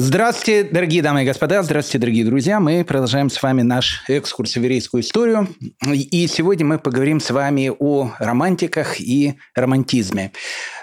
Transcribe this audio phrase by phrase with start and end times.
[0.00, 2.60] Здравствуйте, дорогие дамы и господа, здравствуйте, дорогие друзья.
[2.60, 5.48] Мы продолжаем с вами наш экскурс в еврейскую историю.
[5.90, 10.30] И сегодня мы поговорим с вами о романтиках и романтизме.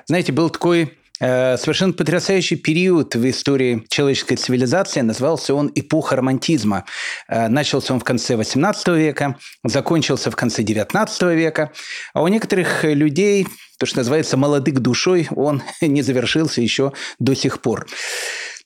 [0.06, 5.00] Знаете, был такой э, совершенно потрясающий период в истории человеческой цивилизации.
[5.00, 6.84] Назывался он эпоха романтизма.
[7.30, 11.72] Э, начался он в конце XVIII века, закончился в конце XIX века.
[12.14, 13.48] А у некоторых людей,
[13.78, 17.88] то, что называется молодых душой, он не завершился еще до сих пор.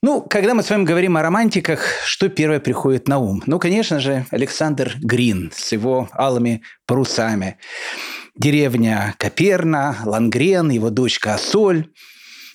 [0.02, 3.44] Ну, когда мы с вами говорим о романтиках, что первое приходит на ум?
[3.46, 7.58] Ну, конечно же, Александр Грин с его алыми парусами.
[8.34, 11.90] Деревня Коперна, Лангрен, его дочка Асоль.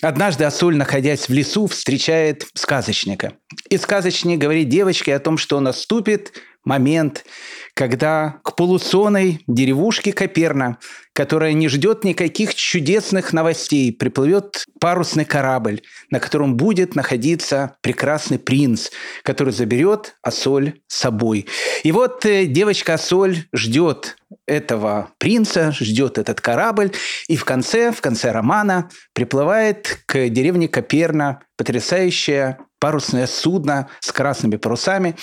[0.00, 3.34] Однажды Асоль, находясь в лесу, встречает сказочника.
[3.68, 6.32] И сказочник говорит девочке о том, что наступит
[6.64, 7.26] момент,
[7.74, 10.78] когда к полусонной деревушке Коперна,
[11.12, 18.90] которая не ждет никаких чудесных новостей, приплывет парусный корабль, на котором будет находиться прекрасный принц,
[19.22, 21.46] который заберет Асоль с собой.
[21.82, 26.92] И вот э, девочка Асоль ждет этого принца, ждет этот корабль,
[27.28, 34.56] и в конце, в конце романа приплывает к деревне Коперна потрясающее парусное судно с красными
[34.56, 35.16] парусами,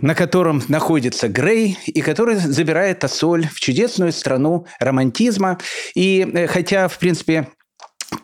[0.00, 5.58] на котором находится Грей, и который забирает Ассоль в чудесную страну романтизма.
[5.94, 7.48] И э, хотя, в принципе,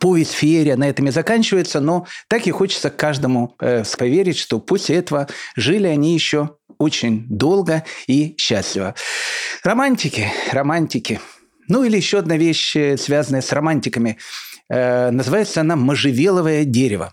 [0.00, 4.96] повесть феерия на этом и заканчивается, но так и хочется каждому э, поверить, что после
[4.96, 8.94] этого жили они еще очень долго и счастливо.
[9.64, 11.20] Романтики, романтики.
[11.68, 14.18] Ну или еще одна вещь, э, связанная с романтиками–
[14.68, 17.12] называется она «Можжевеловое дерево».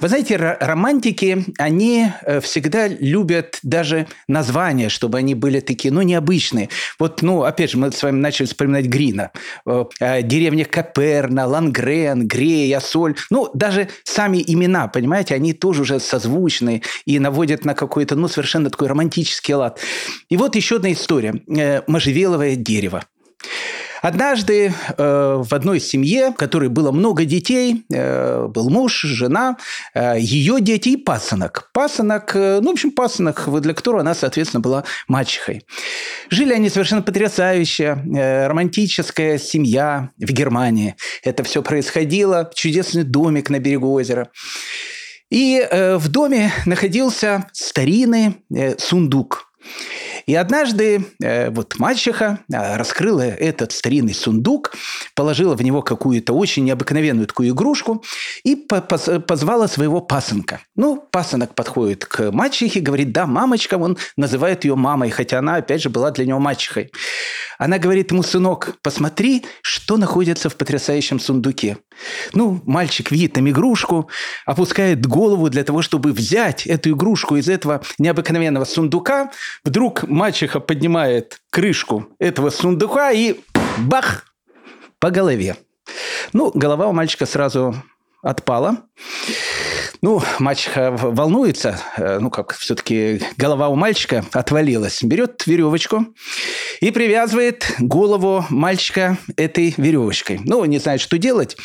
[0.00, 6.68] Вы знаете, романтики, они э, всегда любят даже названия, чтобы они были такие, ну, необычные.
[6.98, 9.30] Вот, ну, опять же, мы с вами начали вспоминать Грина.
[9.66, 13.14] Э, деревня Каперна, Лангрен, Грея, Соль.
[13.30, 18.70] Ну, даже сами имена, понимаете, они тоже уже созвучные и наводят на какой-то, ну, совершенно
[18.70, 19.78] такой романтический лад.
[20.28, 21.34] И вот еще одна история.
[21.86, 23.04] Можжевеловое дерево.
[24.04, 29.56] Однажды э, в одной семье, в которой было много детей, э, был муж, жена,
[29.94, 31.70] э, ее дети и пасынок.
[31.72, 35.64] Пасынок, э, ну, в общем, пасынок, для которого она, соответственно, была мачехой.
[36.28, 37.96] Жили они совершенно потрясающе.
[38.14, 40.96] Э, романтическая семья в Германии.
[41.22, 42.50] Это все происходило.
[42.54, 44.28] Чудесный домик на берегу озера.
[45.30, 49.50] И э, в доме находился старинный э, сундук.
[50.26, 54.72] И однажды э, вот мачеха э, раскрыла этот старинный сундук,
[55.14, 58.02] положила в него какую-то очень необыкновенную такую игрушку
[58.42, 60.60] и позвала своего пасынка.
[60.76, 65.82] Ну, пасынок подходит к мачехе, говорит, да, мамочка, он называет ее мамой, хотя она, опять
[65.82, 66.90] же, была для него мачехой.
[67.58, 71.78] Она говорит ему, сынок, посмотри, что находится в потрясающем сундуке.
[72.32, 74.08] Ну, мальчик видит там игрушку,
[74.44, 79.30] опускает голову для того, чтобы взять эту игрушку из этого необыкновенного сундука.
[79.64, 83.36] Вдруг мачеха поднимает крышку этого сундука и
[83.78, 84.26] бах!
[84.98, 85.56] По голове.
[86.32, 87.74] Ну, голова у мальчика сразу
[88.22, 88.78] отпала.
[90.04, 95.02] Ну, мачеха волнуется, э, ну, как все-таки голова у мальчика отвалилась.
[95.02, 96.04] Берет веревочку
[96.82, 100.42] и привязывает голову мальчика этой веревочкой.
[100.44, 101.56] Ну, не знает, что делать.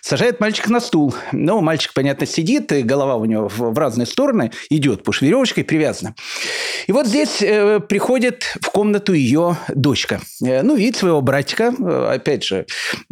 [0.00, 1.14] Сажает мальчика на стул.
[1.32, 5.64] Ну, мальчик, понятно, сидит, и голова у него в разные стороны идет, потому что веревочкой
[5.64, 6.14] привязана.
[6.86, 10.22] И вот здесь э, приходит в комнату ее дочка.
[10.42, 12.64] Э, ну, видит своего братика, э, опять же,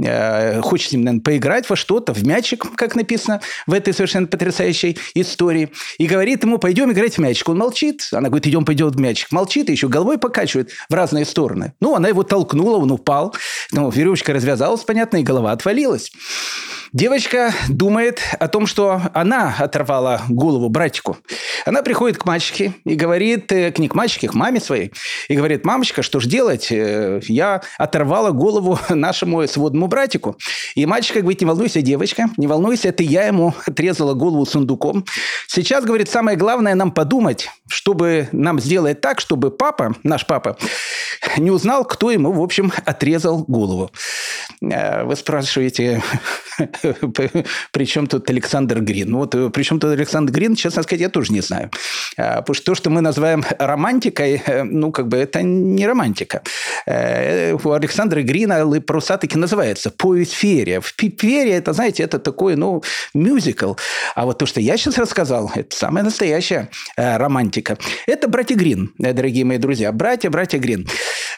[0.03, 4.27] э, хочет с ним, наверное, поиграть во что-то, в мячик, как написано в этой совершенно
[4.27, 5.71] потрясающей потрясающей истории.
[5.99, 7.49] И говорит ему, пойдем играть в мячик.
[7.49, 8.09] Он молчит.
[8.13, 9.33] Она говорит, идем, пойдем в мячик.
[9.33, 11.73] Молчит и еще головой покачивает в разные стороны.
[11.81, 13.35] Ну, она его толкнула, он упал.
[13.73, 16.13] Ну, веревочка развязалась, понятно, и голова отвалилась.
[16.93, 21.19] Девочка думает о том, что она оторвала голову братику.
[21.65, 24.93] Она приходит к мальчике и говорит, э, к не к мальчике, к маме своей,
[25.29, 26.73] и говорит, мамочка, что ж делать?
[26.73, 30.37] Э, я оторвала голову нашему сводному братику.
[30.75, 35.05] И мальчик говорит, не волнуйся, девочка, не волнуйся, это я ему отрезала голову сундуком.
[35.47, 40.57] Сейчас, говорит, самое главное нам подумать, чтобы нам сделать так, чтобы папа, наш папа,
[41.37, 43.91] не узнал, кто ему, в общем, отрезал голову.
[44.63, 46.03] Э, вы спрашиваете,
[47.73, 49.17] при чем тут Александр Грин?
[49.17, 51.71] Вот э, при чем тут Александр Грин, честно сказать, я тоже не знаю.
[52.17, 56.43] А, потому что то, что мы называем романтикой, э, ну, как бы это не романтика.
[56.87, 60.81] У Александра Грина паруса таки называется повесть феерия.
[60.81, 62.83] Феерия, это, знаете, это такой, ну,
[63.15, 63.75] мюзикл.
[64.15, 67.79] А вот то, что я сейчас рассказал, это самая настоящая романтика.
[68.07, 69.93] Это братья Грин, дорогие мои друзья.
[69.93, 70.89] Братья, братья Грин.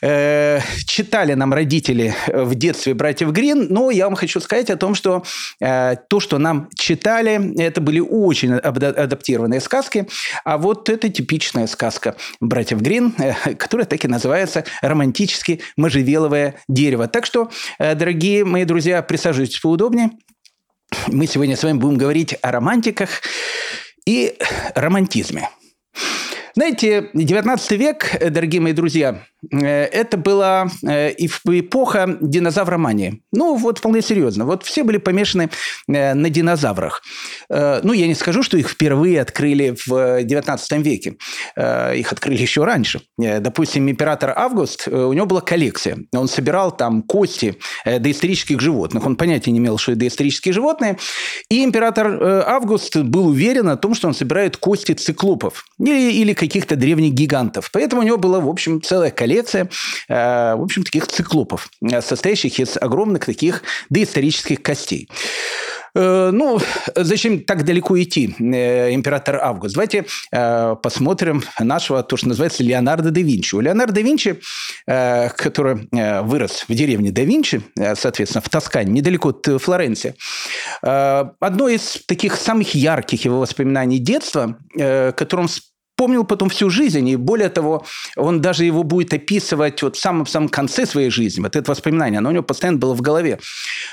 [0.01, 4.95] э, читали нам родители в детстве братьев Грин, но я вам хочу сказать о том,
[4.95, 5.25] что
[5.61, 10.09] э, то, что нам читали, это были очень адаптированные сказки,
[10.45, 17.09] а вот это типичная сказка братьев Грин, э, которая так и называется «Романтически можжевеловое дерево».
[17.09, 20.11] Так что, э, дорогие мои друзья, присаживайтесь поудобнее.
[21.09, 23.23] Мы сегодня с вами будем говорить о романтиках
[24.07, 24.37] и
[24.75, 25.49] романтизме.
[26.55, 33.23] Знаете, 19 век, дорогие мои друзья, это была э, эпоха динозавромании.
[33.33, 34.45] Ну, вот вполне серьезно.
[34.45, 35.51] Вот все были помешаны
[35.89, 37.03] э, на динозаврах.
[37.49, 41.17] Ну, я не скажу, что их впервые открыли в 19 веке.
[41.57, 43.03] Их открыли еще раньше.
[43.19, 45.99] Допустим, император Август, у него была коллекция.
[46.13, 49.05] Он собирал там кости доисторических животных.
[49.05, 50.99] Он понятия не имел, что это доисторические животные.
[51.51, 56.77] И император Август был уверен о том, что он собирает кости циклопов или, или каких-то
[56.77, 57.71] древних гигантов.
[57.73, 59.69] Поэтому у него была, в общем, целая коллекция коллекция,
[60.09, 65.09] э, в общем, таких циклопов, э, состоящих из огромных таких доисторических костей.
[65.95, 66.59] Э, ну,
[66.95, 69.75] зачем так далеко идти, император Август?
[69.75, 70.05] Давайте
[70.83, 73.55] посмотрим нашего, то, что называется, Леонардо да Винчи.
[73.55, 74.41] У Леонардо да Винчи,
[74.87, 75.89] который
[76.23, 77.63] вырос в деревне да Винчи,
[77.95, 80.15] соответственно, в Тоскане, недалеко от Флоренции,
[80.81, 84.57] одно из таких самых ярких его воспоминаний детства,
[85.15, 85.49] которым
[86.03, 87.09] помнил потом всю жизнь.
[87.09, 87.85] И более того,
[88.17, 91.41] он даже его будет описывать вот в самом-самом конце своей жизни.
[91.41, 93.39] Вот это воспоминание, оно у него постоянно было в голове.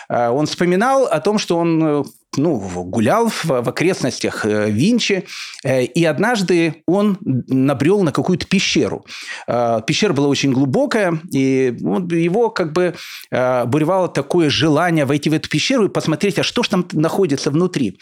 [0.10, 5.26] А, он вспоминал о том, что он ну, гулял в, в окрестностях э, Винчи,
[5.64, 9.06] э, и однажды он набрел на какую-то пещеру.
[9.46, 11.76] А, пещера была очень глубокая, и
[12.12, 12.96] его как бы
[13.30, 18.00] буревало такое желание войти в эту пещеру и посмотреть, а что же там находится внутри.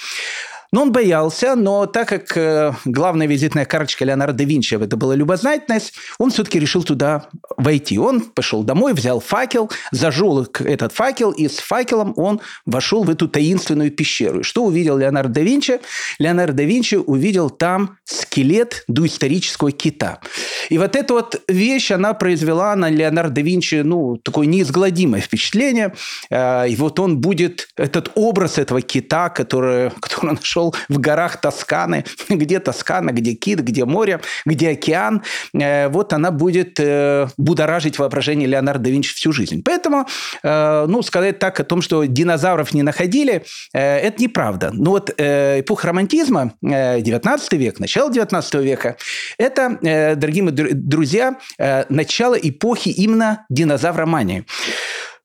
[0.72, 5.16] Но он боялся, но так как э, главная визитная карточка Леонардо да Винчи это была
[5.16, 7.98] любознательность, он все-таки решил туда войти.
[7.98, 13.28] Он пошел домой, взял факел, зажег этот факел, и с факелом он вошел в эту
[13.28, 14.42] таинственную пещеру.
[14.42, 15.80] И что увидел Леонардо да Винчи?
[16.20, 20.20] Леонардо да Винчи увидел там скелет доисторического кита.
[20.70, 25.94] И вот эта вот вещь, она произвела на Леонардо да Винчи ну, такое неизгладимое впечатление.
[26.30, 31.00] Э, и вот он будет, этот образ этого кита, который, который он нашел нашел в
[31.00, 35.24] горах Тосканы, где Тоскана, где Кит, где море, где океан.
[35.54, 39.62] Э, вот она будет э, будоражить воображение Леонардо да Винчи всю жизнь.
[39.64, 40.08] Поэтому,
[40.44, 43.44] э, ну, сказать так о том, что динозавров не находили,
[43.74, 44.70] это неправда.
[44.74, 48.98] Но вот эпоха романтизма, 19 век, начало 19 века,
[49.38, 51.38] это, дорогие мои друзья,
[51.90, 54.46] начало эпохи именно динозавромании.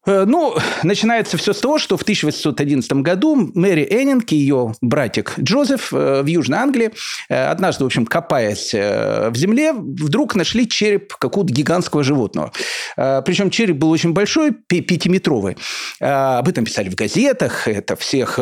[0.04, 5.34] Э, ну, начинается все с того, что в 1811 году Мэри Эннинг и ее братик
[5.38, 6.90] Джозеф э, в Южной Англии,
[7.28, 12.52] э, однажды, в общем, копаясь в земле, вдруг нашли череп какого-то гигантского животного.
[12.96, 15.56] Причем череп был очень большой, пятиметровый.
[16.00, 18.38] Об этом писали в газетах, это всех,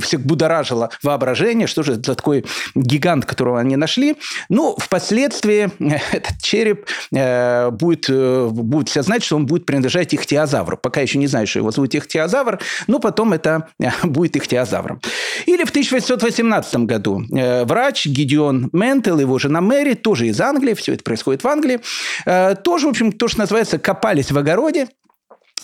[0.00, 4.16] всех будоражило воображение, что же это за такой гигант, которого они нашли.
[4.48, 5.70] Ну, впоследствии
[6.14, 8.10] этот череп будет,
[8.52, 10.76] будет все знать, что он будет принадлежать ихтиозавру.
[10.76, 15.00] Пока пока еще не знаю, что его зовут ихтиозавр, но потом это э, будет ихтиозавром.
[15.46, 20.92] Или в 1818 году э, врач Гидеон Ментел, его жена Мэри, тоже из Англии, все
[20.92, 21.80] это происходит в Англии,
[22.26, 24.88] э, тоже, в общем, то, что называется, копались в огороде,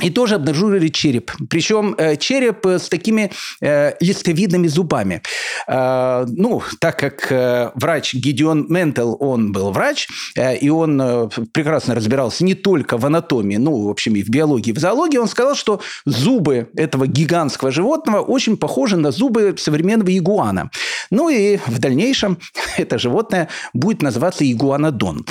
[0.00, 1.32] и тоже обнаружили череп.
[1.48, 5.22] Причем э, череп с такими э, листовидными зубами.
[5.66, 11.28] Э, ну, так как э, врач Гидеон Ментел, он был врач, э, и он э,
[11.52, 15.18] прекрасно разбирался не только в анатомии, ну, в общем, и в биологии, и в зоологии,
[15.18, 20.70] он сказал, что зубы этого гигантского животного очень похожи на зубы современного игуана.
[21.10, 22.38] Ну и в дальнейшем
[22.76, 25.24] это животное будет называться игуанодон.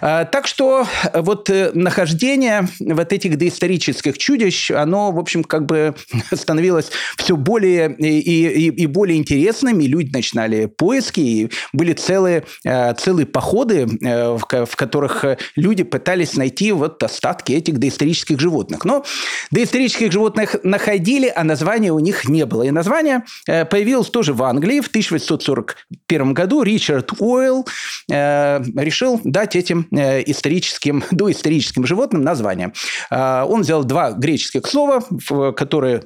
[0.00, 5.66] А, так что э, вот э, нахождение вот этих доисторических чудищ, оно, в общем, как
[5.66, 5.94] бы
[6.32, 12.44] становилось все более и, и, и более интересным, и люди начинали поиски, и были целые,
[12.64, 15.24] э, целые походы, в которых
[15.56, 18.84] люди пытались найти вот остатки этих доисторических животных.
[18.84, 19.04] Но
[19.50, 22.62] доисторических животных находили, а названия у них не было.
[22.64, 26.62] И название появилось тоже в Англии в 1841 году.
[26.62, 27.66] Ричард Уэлл
[28.08, 32.72] решил дать этим э, историческим, доисторическим животным название.
[33.10, 35.04] А, он взял два греческих слова,
[35.52, 36.04] которые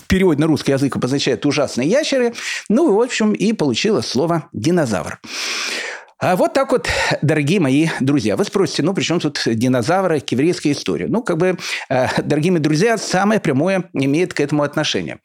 [0.00, 2.34] в переводе на русский язык обозначают ужасные ящеры.
[2.68, 5.20] Ну, в общем, и получилось слово динозавр.
[6.18, 6.88] А вот так вот,
[7.20, 8.36] дорогие мои друзья.
[8.36, 11.04] Вы спросите, ну, при чем тут динозавры к еврейской истории?
[11.04, 11.58] Ну, как бы,
[11.90, 15.18] э, дорогие мои друзья, самое прямое имеет к этому отношение.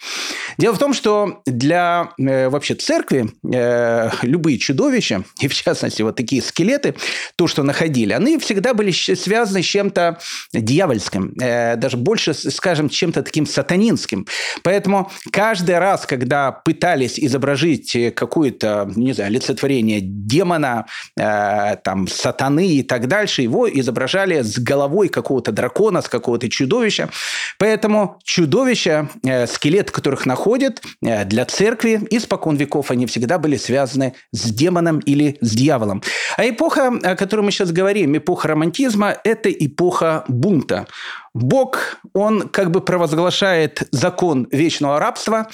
[0.58, 6.18] Дело в том, что для э, вообще церкви э, любые чудовища, и в частности вот
[6.18, 6.96] такие скелеты,
[7.38, 10.20] то, что находили, они всегда были связаны с чем-то
[10.54, 14.28] дьявольским, э, даже больше, скажем, чем-то таким сатанинским.
[14.62, 20.81] Поэтому каждый раз, когда пытались изобразить какое-то, не знаю, олицетворение демона,
[21.18, 27.10] э, там, сатаны и так дальше, его изображали с головой какого-то дракона, с какого-то чудовища.
[27.58, 34.14] Поэтому чудовища, э, скелет которых находят э, для церкви, испокон веков они всегда были связаны
[34.32, 36.02] с демоном или с дьяволом.
[36.38, 40.88] А эпоха, о которой мы сейчас говорим, эпоха романтизма, это эпоха бунта.
[41.34, 45.48] Бог, он как бы провозглашает закон вечного рабства,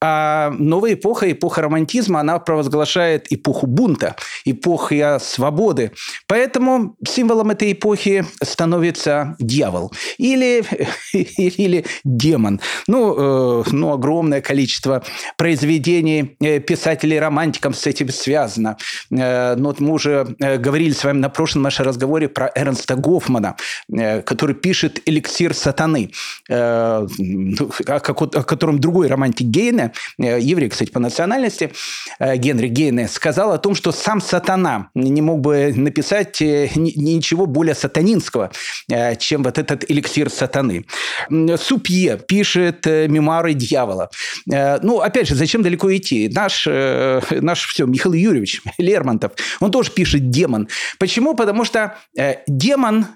[0.00, 5.92] а новая эпоха, эпоха романтизма, она провозглашает эпоху бунта, эпоха свободы.
[6.26, 10.64] Поэтому символом этой эпохи становится дьявол или,
[11.12, 12.60] или демон.
[12.86, 15.02] Ну, э, ну, огромное количество
[15.38, 18.76] произведений э, писателей-романтиков с этим связано.
[19.10, 22.96] Э, ну, вот мы уже э, говорили с вами на прошлом нашем разговоре про Эрнста
[22.96, 23.56] Гофмана,
[23.90, 26.10] э, который пишет «Электронный эликсир сатаны,
[26.48, 31.72] э, ну, о котором другой романтик Гейне, э, еврей, кстати, по национальности,
[32.18, 37.74] э, Генри Гейне, сказал о том, что сам сатана не мог бы написать ничего более
[37.74, 38.50] сатанинского,
[39.18, 40.84] чем вот этот эликсир сатаны.
[41.56, 44.10] Супье пишет мемуары дьявола.
[44.46, 46.28] Ну, опять же, зачем далеко идти?
[46.28, 50.68] Наш, наш все, Михаил Юрьевич Лермонтов, он тоже пишет демон.
[50.98, 51.34] Почему?
[51.34, 51.96] Потому что
[52.46, 53.06] демон,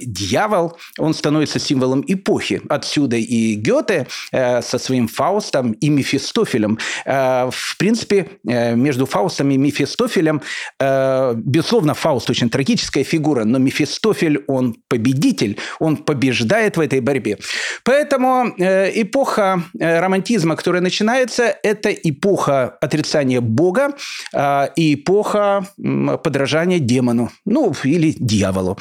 [0.00, 2.62] дьявол, он становится символом эпохи.
[2.68, 6.78] Отсюда и Гёте э, со своим Фаустом и Мефистофелем.
[7.04, 10.42] Э, в принципе, э, между Фаустом и Мефистофелем,
[10.80, 17.38] э, безусловно, Фауст очень трагическая фигура, но Мефистофель, он победитель, он побеждает в этой борьбе.
[17.84, 23.94] Поэтому э, эпоха э, романтизма, которая начинается, это эпоха отрицания Бога
[24.32, 28.78] э, и эпоха подражания демону, ну, или дьяволу.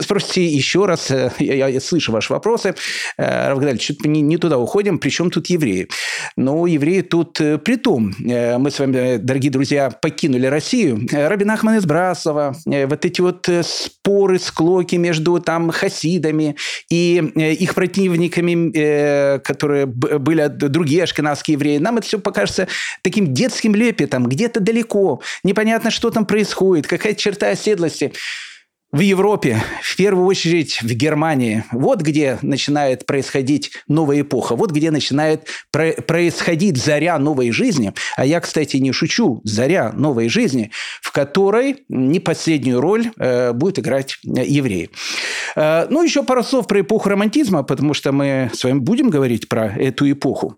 [0.00, 2.74] Спросите еще раз, э, я, я слышу ваши вопросы.
[3.16, 5.88] Э, Равгадаль, что-то не, не туда уходим, причем тут евреи?
[6.36, 8.14] Ну, евреи тут э, при том.
[8.18, 11.06] Мы с вами, дорогие друзья, покинули Россию.
[11.10, 16.56] Рабин Ахман из Брасова, вот эти вот споры, склоки между там хасидами
[16.90, 17.16] и
[17.60, 22.68] их противниками, которые были другие ашкенадские евреи, нам это все покажется
[23.02, 28.12] таким детским лепетом, где-то далеко, непонятно, что там происходит, какая черта оседлости
[28.94, 34.92] в Европе, в первую очередь в Германии, вот где начинает происходить новая эпоха, вот где
[34.92, 37.92] начинает про- происходить заря новой жизни.
[38.16, 40.70] А я, кстати, не шучу, заря новой жизни,
[41.02, 44.90] в которой не последнюю роль э, будет играть э, евреи.
[45.56, 49.48] Э, ну, еще пару слов про эпоху романтизма, потому что мы с вами будем говорить
[49.48, 50.56] про эту эпоху.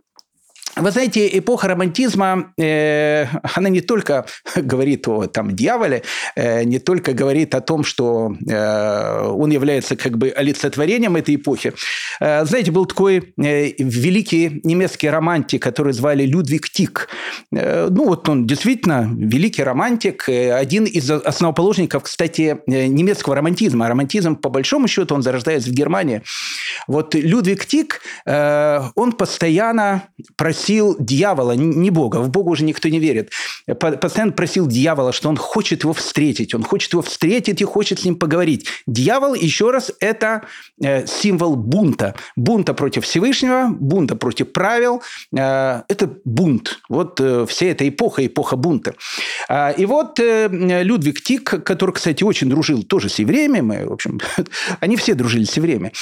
[0.78, 6.02] Вы знаете, эпоха романтизма, э, она не только говорит о там, дьяволе,
[6.34, 11.72] э, не только говорит о том, что э, он является как бы олицетворением этой эпохи.
[12.20, 17.08] Э, знаете, был такой э, великий немецкий романтик, который звали Людвиг Тик.
[17.52, 23.88] Э, ну вот он действительно великий романтик, э, один из основоположников, кстати, э, немецкого романтизма.
[23.88, 26.20] романтизм, по большому счету, он зарождается в Германии.
[26.86, 30.02] Вот Людвиг Тик, э, он постоянно
[30.36, 33.30] просил просил дьявола, не Бога, в Бога уже никто не верит,
[33.78, 38.04] постоянно просил дьявола, что он хочет его встретить, он хочет его встретить и хочет с
[38.04, 38.66] ним поговорить.
[38.86, 40.42] Дьявол, еще раз, это
[40.82, 42.14] э, символ бунта.
[42.34, 45.02] Бунта против Всевышнего, бунта против правил.
[45.36, 46.80] Э, это бунт.
[46.88, 48.94] Вот э, вся эта эпоха, эпоха бунта.
[49.48, 54.20] А, и вот Людвиг Тик, который, кстати, очень дружил тоже с евреями, мы, в общем,
[54.80, 55.92] они все дружили с евреями.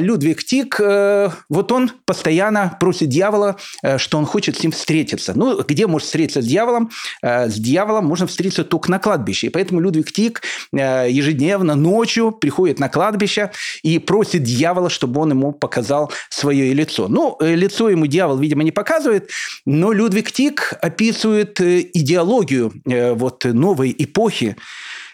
[0.00, 3.56] Людвиг Тик, вот он постоянно просит дьявола
[3.98, 5.32] что он хочет с ним встретиться.
[5.34, 6.90] Ну, где может встретиться с дьяволом?
[7.22, 9.48] Э, с дьяволом можно встретиться только на кладбище.
[9.48, 13.50] И поэтому Людвиг Тик э, ежедневно ночью приходит на кладбище
[13.82, 17.08] и просит дьявола, чтобы он ему показал свое лицо.
[17.08, 19.30] Ну, лицо ему дьявол, видимо, не показывает,
[19.66, 24.56] но Людвиг Тик описывает идеологию вот новой эпохи.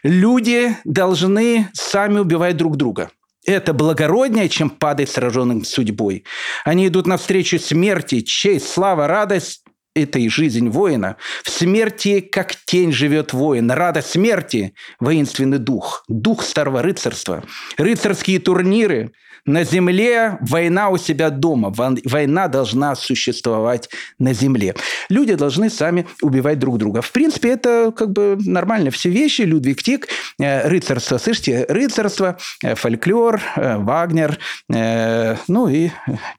[0.02, 3.10] Люди должны сами убивать друг друга
[3.48, 6.24] это благороднее, чем падать сраженным судьбой.
[6.64, 9.64] Они идут навстречу смерти, честь, слава, радость–
[9.94, 11.16] это и жизнь воина.
[11.42, 13.70] В смерти, как тень, живет воин.
[13.70, 17.42] Рада смерти– воинственный дух, дух старого рыцарства.
[17.78, 19.12] Рыцарские турниры
[19.48, 21.72] на земле, война у себя дома.
[22.04, 23.88] Война должна существовать
[24.18, 24.74] на земле.
[25.08, 27.02] Люди должны сами убивать друг друга.
[27.02, 28.90] В принципе, это как бы нормально.
[28.90, 29.42] Все вещи.
[29.42, 31.18] Людвиг Тик, э, рыцарство.
[31.18, 34.38] Слышите, рыцарство, э, фольклор, э, Вагнер,
[34.68, 35.90] ну и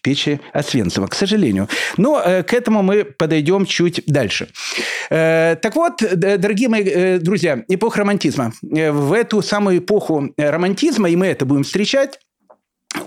[0.04, 1.68] печи Освенцима, к сожалению.
[1.98, 4.50] Но к этому мы подойдем чуть дальше.
[5.10, 8.54] Так вот, дорогие мои друзья, эпоха романтизма.
[8.62, 12.20] В эту самую эпоху романтизма, и мы это будем встречать,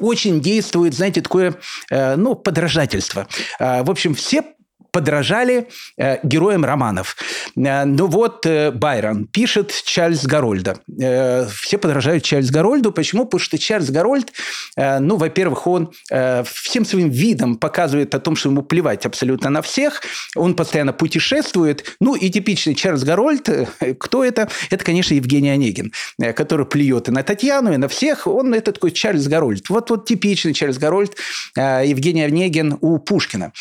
[0.00, 1.54] очень действует, знаете, такое,
[1.90, 3.26] ну, подражательство.
[3.58, 4.44] В общем, все
[4.92, 7.16] подражали э, героям романов.
[7.56, 10.76] Э, ну вот э, Байрон пишет Чайльд Гарольда.
[11.00, 12.92] Э, все подражают Чайльд Гарольду.
[12.92, 13.24] Почему?
[13.24, 14.32] Потому что Чайльд Гарольд,
[14.76, 19.50] э, ну, во-первых, он э, всем своим видом показывает о том, что ему плевать абсолютно
[19.50, 20.02] на всех.
[20.36, 21.96] Он постоянно путешествует.
[22.00, 23.66] Ну и типичный Чайльд Гарольд, э,
[23.98, 24.48] кто это?
[24.70, 28.26] Это, конечно, Евгений Онегин, э, который плюет и на Татьяну, и на всех.
[28.26, 29.70] Он это такой Чайльд Гарольд.
[29.70, 31.16] Вот, вот типичный Чайльд Гарольд,
[31.56, 33.52] э, Евгений Онегин у Пушкина.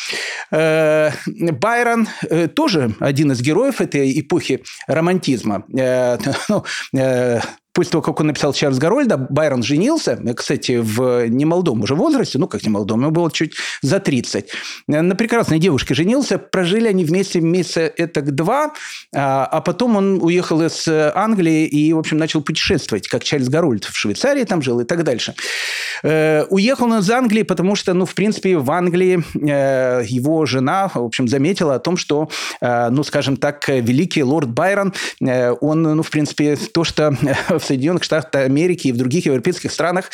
[0.50, 5.64] Э, Байрон э, тоже один из героев этой эпохи романтизма.
[5.76, 6.64] Э, ну,
[6.94, 7.40] э,
[7.72, 12.46] после того, как он написал Чарльз Гарольда, Байрон женился, кстати, в немолодом уже возрасте, ну,
[12.46, 14.50] как немолодом, ему было чуть за 30.
[14.86, 18.72] На прекрасной девушке женился, прожили они вместе месяца это два,
[19.14, 23.84] а, а потом он уехал из Англии и, в общем, начал путешествовать, как Чарльз Гарольд
[23.84, 25.34] в Швейцарии там жил и так дальше.
[26.02, 30.88] Э, уехал он из Англии, потому что, ну, в принципе, в Англии э, его жена,
[30.88, 32.28] в общем, заметила о том, что,
[32.60, 37.16] э, ну, скажем так, великий лорд Байрон, он, ну, в принципе, то, что
[37.62, 40.10] в Соединенных Штатах Америки и в других европейских странах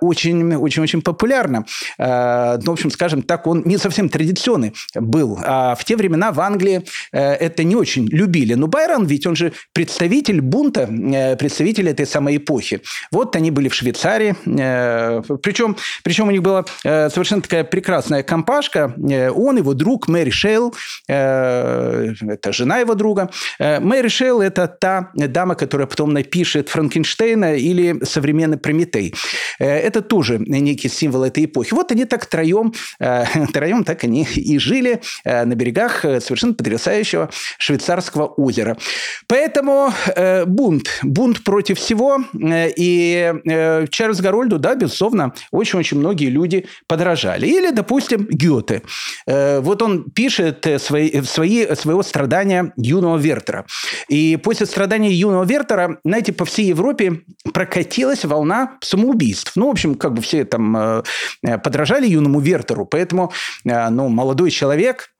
[0.00, 1.64] очень-очень-очень популярно.
[1.98, 5.38] Ну, в общем, скажем так, он не совсем традиционный был.
[5.42, 8.54] А в те времена в Англии это не очень любили.
[8.54, 10.86] Но Байрон, ведь он же представитель бунта,
[11.38, 12.80] представитель этой самой эпохи.
[13.10, 18.94] Вот они были в Швейцарии, причем, причем у них была э, совершенно такая прекрасная компашка.
[19.10, 20.74] Э, он, его друг Мэри Шейл,
[21.08, 23.30] э, это жена его друга.
[23.58, 29.14] Мэри Шейл– это та дама, которая потом напишет Франкенштейна или современный Прометей.
[29.58, 31.72] Это тоже некий символ этой эпохи.
[31.72, 32.72] Вот они так троем,
[33.52, 38.76] троем так они и жили на берегах совершенно потрясающего швейцарского озера.
[39.28, 39.92] Поэтому
[40.46, 42.18] бунт, бунт против всего.
[42.34, 43.32] И
[43.90, 47.46] Чарльз Гарольду, да, безусловно, очень-очень многие люди подражали.
[47.46, 48.82] Или, допустим, Гёте.
[49.26, 53.66] Э, вот он пишет э, свои, свои, своего страдания юного Вертера.
[54.08, 57.22] И после страдания юного Вертера, знаете, по всей Европе
[57.52, 59.52] прокатилась волна самоубийств.
[59.56, 61.02] Ну, в общем, как бы все там э,
[61.62, 63.32] подражали юному Вертеру, поэтому
[63.64, 65.13] ну, молодой человек,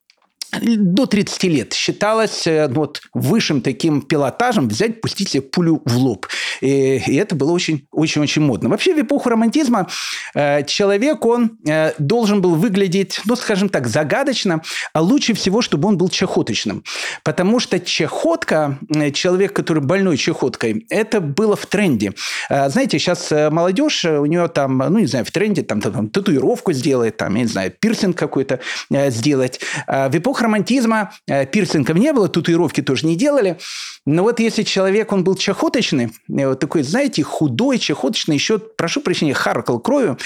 [0.63, 5.97] до 30 лет считалось э, ну, вот, высшим таким пилотажем взять, пустить себе пулю в
[5.97, 6.27] лоб.
[6.61, 8.69] И, и это было очень-очень модно.
[8.69, 9.89] Вообще в эпоху романтизма
[10.35, 14.63] э, человек, он э, должен был выглядеть, ну, скажем так, загадочно,
[14.93, 16.85] а лучше всего, чтобы он был чехоточным.
[17.23, 22.13] Потому что чехотка, э, человек, который больной чехоткой, это было в тренде.
[22.51, 26.09] Э, знаете, сейчас э, молодежь, у нее там, ну, не знаю, в тренде там, там,
[26.09, 29.61] татуировку сделает, там, я не знаю, пирсинг какой-то э, сделать.
[29.87, 33.59] А в эпоху романтизма э, пирсингов не было, татуировки тоже не делали.
[34.07, 39.01] Но вот если человек, он был чахоточный, э, вот такой, знаете, худой, чахоточный, еще, прошу
[39.01, 40.19] прощения, харкал кровью,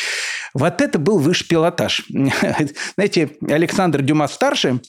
[0.55, 2.05] вот это был высший пилотаж.
[2.95, 4.83] Знаете, Александр Дюма-старший,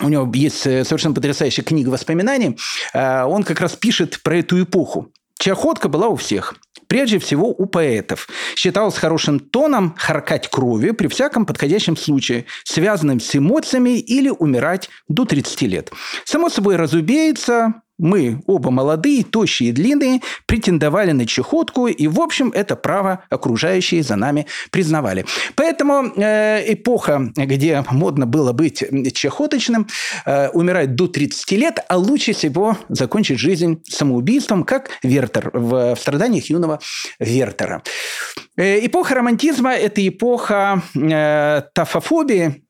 [0.00, 2.58] у него есть э, совершенно потрясающая книга воспоминаний.
[2.92, 5.12] Он как раз пишет про эту эпоху.
[5.38, 6.54] Чахотка была у всех.
[6.88, 8.28] Прежде всего у поэтов.
[8.54, 15.24] Считалось хорошим тоном харкать кровью при всяком подходящем случае, связанным с эмоциями или умирать до
[15.24, 15.92] 30 лет.
[16.24, 22.50] Само собой разумеется, мы, оба молодые, тощие и длинные, претендовали на чехотку, и, в общем,
[22.54, 25.24] это право окружающие за нами признавали.
[25.54, 29.86] Поэтому э, эпоха, где модно было быть чехоточным,
[30.24, 35.98] э, умирать до 30 лет, а лучше всего закончить жизнь самоубийством, как Вертер в, в
[35.98, 36.80] страданиях юного
[37.18, 37.82] Вертера.
[38.56, 42.65] Э, эпоха романтизма– это эпоха э, тафофобии,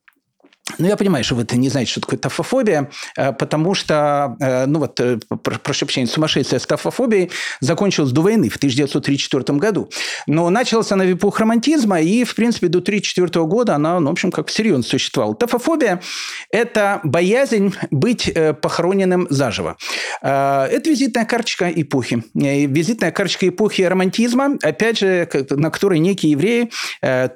[0.77, 4.79] ну, я понимаю, что вы не знаете, что такое тафофобия, э, потому что, э, ну
[4.79, 9.89] вот, э, прошу прощения, сумасшествие с тафофобией закончилось до войны в 1934 году.
[10.27, 14.11] Но началась она в эпоху романтизма, и, в принципе, до 1934 года она, ну, в
[14.11, 15.35] общем, как серьезно существовала.
[15.35, 16.01] Тафофобия–
[16.51, 19.77] это боязнь быть похороненным заживо.
[20.21, 22.23] Это визитная карточка эпохи.
[22.33, 26.69] Визитная карточка эпохи романтизма, опять же, на которой некие евреи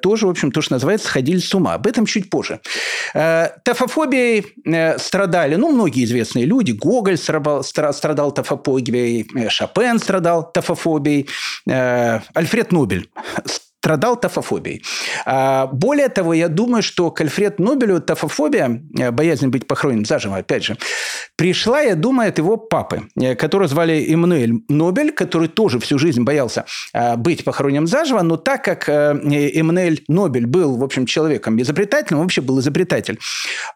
[0.00, 1.74] тоже, в общем, то, что называется, сходили с ума.
[1.74, 2.60] Об этом чуть позже.
[3.22, 6.72] Э, тафофобией э, страдали, ну, многие известные люди.
[6.72, 11.28] Гоголь страдал, страдал тафофобией, э, Шопен страдал тафофобией,
[12.34, 13.08] Альфред Нобель
[13.82, 14.84] страдал тафофобией.
[15.26, 20.36] А, более того, я думаю, что к Альфреду Нобелю тафофобия, э, боязнь быть похороненным заживо,
[20.36, 20.76] опять же,
[21.34, 26.22] пришла, я думаю, от его папы, э, которого звали Эммануэль Нобель, который тоже всю жизнь
[26.22, 26.64] боялся
[26.94, 32.40] э, быть похороненным заживо, но так как Эммануэль Нобель был, в общем, человеком изобретательным, вообще
[32.40, 33.18] был изобретатель,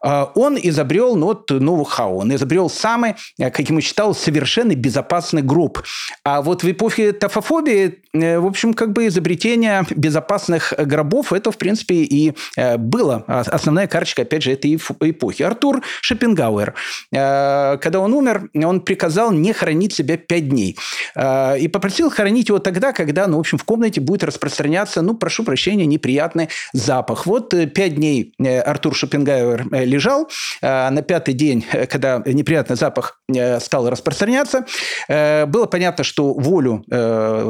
[0.01, 5.79] он изобрел ну, вот ноу-хау, он изобрел самый, как ему считал, совершенно безопасный гроб.
[6.23, 11.95] А вот в эпохе тафофобии, в общем, как бы изобретение безопасных гробов, это, в принципе,
[11.95, 15.43] и э, было основная карточка, опять же, этой эпохи.
[15.43, 16.73] Артур Шопенгауэр,
[17.11, 20.77] э, когда он умер, он приказал не хоронить себя пять дней.
[21.15, 25.15] Э, и попросил хоронить его тогда, когда, ну, в общем, в комнате будет распространяться, ну,
[25.15, 27.25] прошу прощения, неприятный запах.
[27.25, 30.29] Вот пять дней Артур Шопенгауэр лежал.
[30.61, 33.19] На пятый день, когда неприятный запах
[33.59, 34.65] стал распространяться,
[35.07, 36.85] было понятно, что волю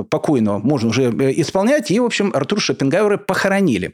[0.09, 1.91] покойного можно уже исполнять.
[1.91, 3.93] И, в общем, Артур Шопенгауэра похоронили.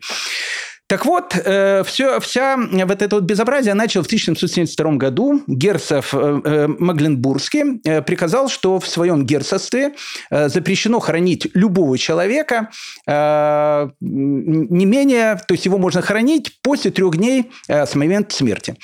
[0.94, 5.42] Так вот, э, все, вся вот это вот безобразие начал в 1772 году.
[5.48, 9.94] Герцог э, э, Магленбургский э, приказал, что в своем герцогстве
[10.30, 12.70] э, запрещено хоронить любого человека
[13.08, 18.76] э, не менее, то есть его можно хоронить после трех дней э, с момента смерти.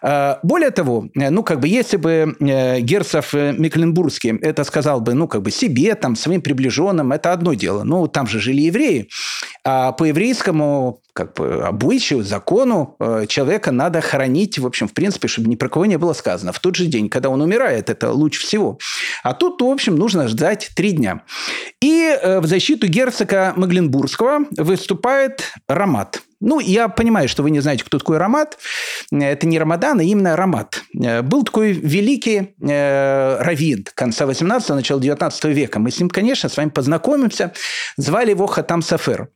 [0.00, 5.14] Э, более того, э, ну как бы если бы э, герцог Мекленбургский это сказал бы,
[5.14, 7.82] ну как бы себе, там, своим приближенным, это одно дело.
[7.82, 9.08] Ну там же жили евреи.
[9.64, 15.28] А по еврейскому как бы обычаю, закону э, человека надо хоронить, в общем, в принципе,
[15.28, 16.52] чтобы ни про кого не было сказано.
[16.52, 18.78] В тот же день, когда он умирает, это лучше всего.
[19.22, 21.22] А тут, в общем, нужно ждать три дня.
[21.80, 26.22] И э, в защиту герцога Магленбургского выступает Рамат.
[26.40, 28.58] Ну, я понимаю, что вы не знаете, кто такой Рамат.
[29.10, 30.82] Это не Рамадан, а именно Рамат.
[30.94, 35.80] Э, был такой великий э, раввин конца 18-го, начала 19 века.
[35.80, 37.52] Мы с ним, конечно, с вами познакомимся.
[37.96, 39.30] Звали его Хатам Сафер.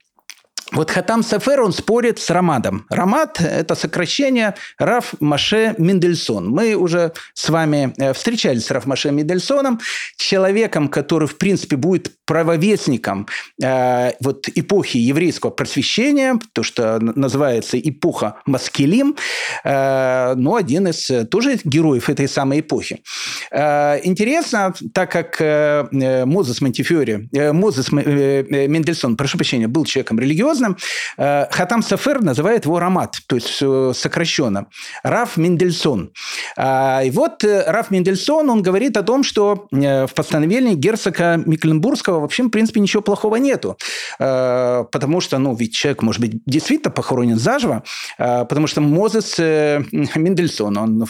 [0.72, 2.86] Вот Хатам Сафер, он спорит с Рамадом.
[2.88, 6.48] Рамад– это сокращение Раф Маше Мендельсон.
[6.48, 9.80] Мы уже с вами э, встречались с Раф Маше Мендельсоном,
[10.16, 13.26] человеком, который, в принципе, будет правовестником
[13.62, 19.16] э, вот эпохи еврейского просвещения, то, что называется эпоха Маскелим,
[19.64, 23.02] э, но один из э, тоже героев этой самой эпохи.
[23.50, 30.18] Э, интересно, так как э, Мозес Монтифиори, э, Мозес э, Мендельсон, прошу прощения, был человеком
[30.18, 30.76] религиозным, серьезно.
[31.18, 33.62] Э, Хатам Сафер называет его Рамат, то есть
[33.98, 34.66] сокращенно.
[35.02, 36.12] Раф Мендельсон.
[36.56, 41.36] А, и вот э, Раф Мендельсон, он говорит о том, что э, в постановлении герцога
[41.36, 43.76] Мекленбургского вообще, в принципе, ничего плохого нету.
[44.18, 47.82] Потому что, ну, ведь человек, может быть, действительно похоронен заживо,
[48.18, 49.38] потому что Мозес
[50.14, 51.06] Мендельсон, он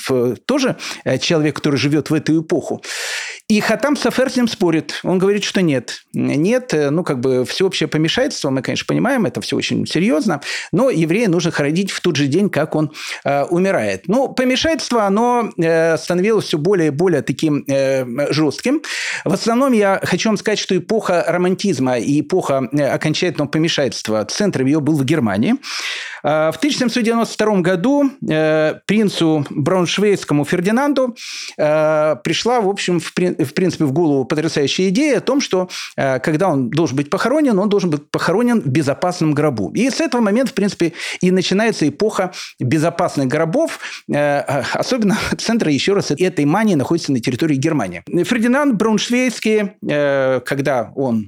[0.46, 0.76] тоже
[1.20, 2.82] человек, который живет в эту эпоху.
[3.52, 5.00] И Хатам Сафер с ним спорит.
[5.02, 6.04] Он говорит, что нет.
[6.14, 10.40] Нет, ну, как бы всеобщее помешательство, мы, конечно, понимаем, это все очень серьезно,
[10.72, 12.92] но еврея нужно хоронить в тот же день, как он
[13.24, 14.04] э, умирает.
[14.06, 18.80] Ну, помешательство, оно э, становилось все более и более таким э, жестким.
[19.26, 24.64] В основном я хочу вам сказать, что эпоха романтизма и эпоха э, окончательного помешательства, центром
[24.64, 25.56] ее был в Германии.
[26.22, 31.16] Э, в 1792 году э, принцу Брауншвейскому Фердинанду
[31.58, 33.12] э, пришла, в общем, в,
[33.44, 37.68] в принципе, в голову потрясающая идея о том, что когда он должен быть похоронен, он
[37.68, 39.70] должен быть похоронен в безопасном гробу.
[39.74, 43.80] И с этого момента, в принципе, и начинается эпоха безопасных гробов.
[44.08, 48.02] Особенно центр, еще раз, этой мании находится на территории Германии.
[48.24, 49.72] Фердинанд Брауншвейский,
[50.44, 51.26] когда он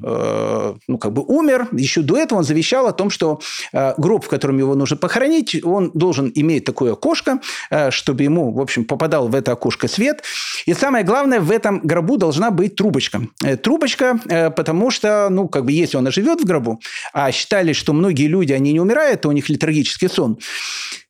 [0.88, 3.40] ну, как бы умер, еще до этого он завещал о том, что
[3.72, 8.60] гроб, в котором его нужно похоронить, он должен иметь такое окошко, э, чтобы ему, в
[8.60, 10.22] общем, попадал в это окошко свет.
[10.66, 13.22] И самое главное, в этом гробу должна быть трубочка.
[13.42, 16.80] Э, трубочка, э, потому что, ну, как бы, если он живет в гробу,
[17.12, 20.38] а считали, что многие люди, они не умирают, то у них летаргический сон,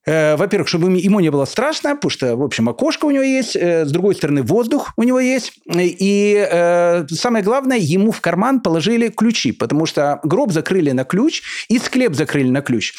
[0.06, 3.86] во-первых, чтобы ему не было страшно, потому что, в общем, окошко у него есть, э,
[3.86, 5.52] с другой стороны, воздух у него есть.
[5.66, 11.42] И э, самое главное, ему в карман положили ключи, потому что гроб закрыли на ключ
[11.68, 12.94] и склеп закрыли на ключ.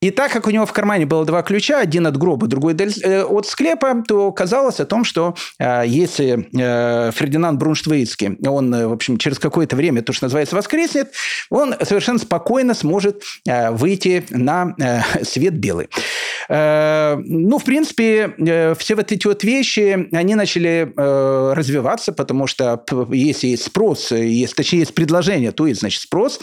[0.00, 3.46] И так как у него в кармане было два ключа, один от гроба, другой от
[3.46, 10.02] склепа, то казалось о том, что если Фердинанд Брунштвейцкий, он, в общем, через какое-то время,
[10.02, 11.12] то, что называется, воскреснет,
[11.50, 14.74] он совершенно спокойно сможет выйти на
[15.22, 15.88] свет белый.
[16.48, 22.46] Э, ну, в принципе, э, все вот эти вот вещи, они начали э, развиваться, потому
[22.46, 26.40] что если есть спрос, есть, точнее, есть предложение, то есть, значит, спрос.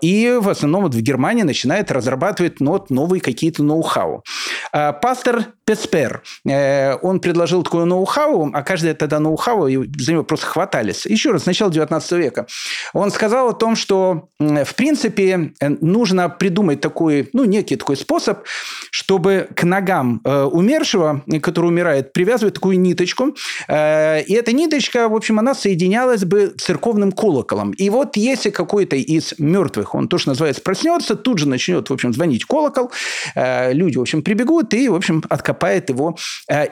[0.00, 4.24] И в основном вот в Германии начинает разрабатывать ну, вот новые какие-то ноу-хау.
[4.72, 6.22] Пастор Песпер.
[7.02, 11.06] Он предложил такое ноу-хау, а каждый тогда ноу-хау, за него просто хватались.
[11.06, 12.46] Еще раз, с начала 19 века.
[12.92, 18.40] Он сказал о том, что, в принципе, нужно придумать такой, ну, некий такой способ,
[18.90, 23.34] чтобы к ногам умершего, который умирает, привязывать такую ниточку.
[23.68, 27.72] И эта ниточка, в общем, она соединялась бы церковным колоколом.
[27.72, 32.12] И вот если какой-то из мертвых, он тоже называется, проснется, тут же начнет, в общем,
[32.12, 32.90] звонить колокол,
[33.34, 35.22] люди, в общем, прибегут и, в общем,
[35.54, 36.16] откопает его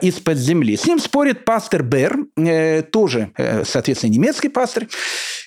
[0.01, 0.75] из-под земли.
[0.75, 4.87] С ним спорит пастор Бер, э, тоже, э, соответственно, немецкий пастор,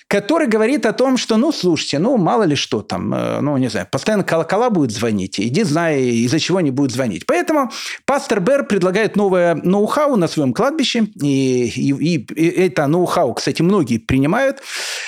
[0.07, 3.67] который говорит о том, что, ну, слушайте, ну, мало ли что там, э, ну, не
[3.67, 7.25] знаю, постоянно колокола будут звонить, иди знай, из-за чего они будут звонить.
[7.25, 7.71] Поэтому
[8.05, 13.97] пастор Бер предлагает новое ноу-хау на своем кладбище, и, и, и это ноу-хау, кстати, многие
[13.97, 14.61] принимают.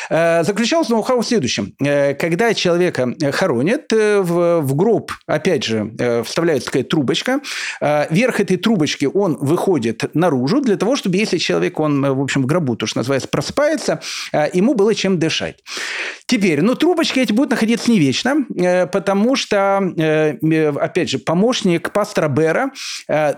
[0.10, 1.74] Э, заключалось ноу-хау в следующем.
[1.80, 5.92] Э, когда человека хоронят, в, в гроб, опять же,
[6.26, 7.40] вставляется такая трубочка,
[7.82, 12.46] верх этой трубочки он выходит наружу для того, чтобы если человек, он, в общем, в
[12.46, 14.02] гробу, то, что называется, просыпается,
[14.54, 15.58] ему было было чем дышать.
[16.26, 21.18] Теперь, ну, трубочки эти будут находиться не вечно, э, потому что, э, э, опять же,
[21.18, 22.72] помощник пастора Бера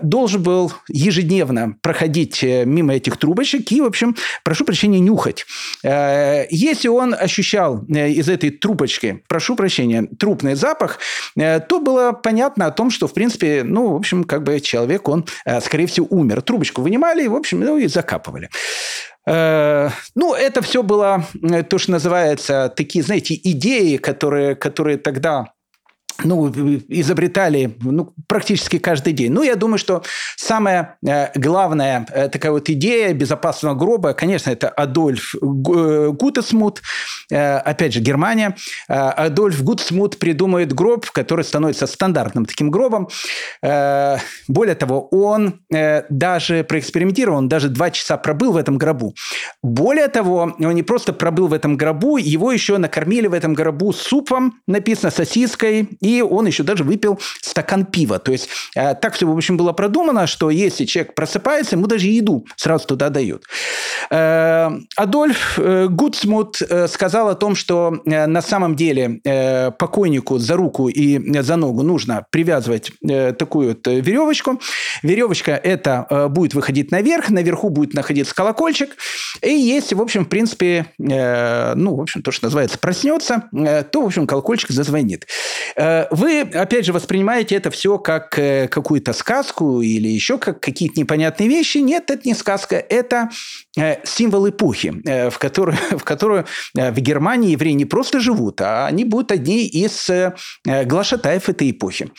[0.02, 5.46] должен был ежедневно проходить мимо этих трубочек и, в общем, прошу прощения, нюхать.
[5.82, 10.98] Если он ощущал из этой трубочки, прошу прощения, трупный запах,
[11.34, 15.24] то было понятно о том, что, в принципе, ну, в общем, как бы человек, он,
[15.62, 16.42] скорее всего, умер.
[16.42, 18.50] Трубочку вынимали, в общем, ну, и закапывали.
[19.26, 25.52] Э, ну, это все было э, то, что называется такие, знаете, идеи, которые, которые тогда
[26.24, 26.48] ну,
[26.88, 29.32] изобретали ну, практически каждый день.
[29.32, 30.02] Ну, я думаю, что
[30.36, 36.82] самая э, главная э, такая вот идея безопасного гроба, конечно, это Адольф Гутесмут,
[37.30, 38.56] э, опять же, Германия.
[38.88, 43.08] Адольф Гутесмут придумает гроб, который становится стандартным таким гробом.
[43.62, 49.14] Более того, он даже проэкспериментировал, он даже два часа пробыл в этом гробу.
[49.62, 53.92] Более того, он не просто пробыл в этом гробу, его еще накормили в этом гробу
[53.92, 58.18] супом, написано сосиской и он еще даже выпил стакан пива.
[58.18, 62.06] То есть э, так все, в общем, было продумано, что если человек просыпается, ему даже
[62.06, 63.44] еду сразу туда дают.
[64.10, 69.20] Э, Адольф э, Гудсмут сказал о том, что на самом деле
[69.78, 72.92] покойнику за руку и за ногу нужно привязывать
[73.38, 74.60] такую вот веревочку.
[75.02, 78.96] Веревочка это будет выходить наверх, наверху будет находиться колокольчик.
[79.42, 84.06] И если, в общем, в принципе, ну, в общем, то, что называется, проснется, то, в
[84.06, 85.26] общем, колокольчик зазвонит.
[86.10, 91.48] Вы, опять же, воспринимаете это все как э, какую-то сказку или еще как какие-то непонятные
[91.48, 91.78] вещи.
[91.78, 93.30] Нет, это не сказка, это
[93.76, 98.86] э, символ эпохи, э, в которую, в которую в Германии евреи не просто живут, а
[98.86, 100.10] они будут одни из
[100.64, 102.10] глашатаев этой эпохи.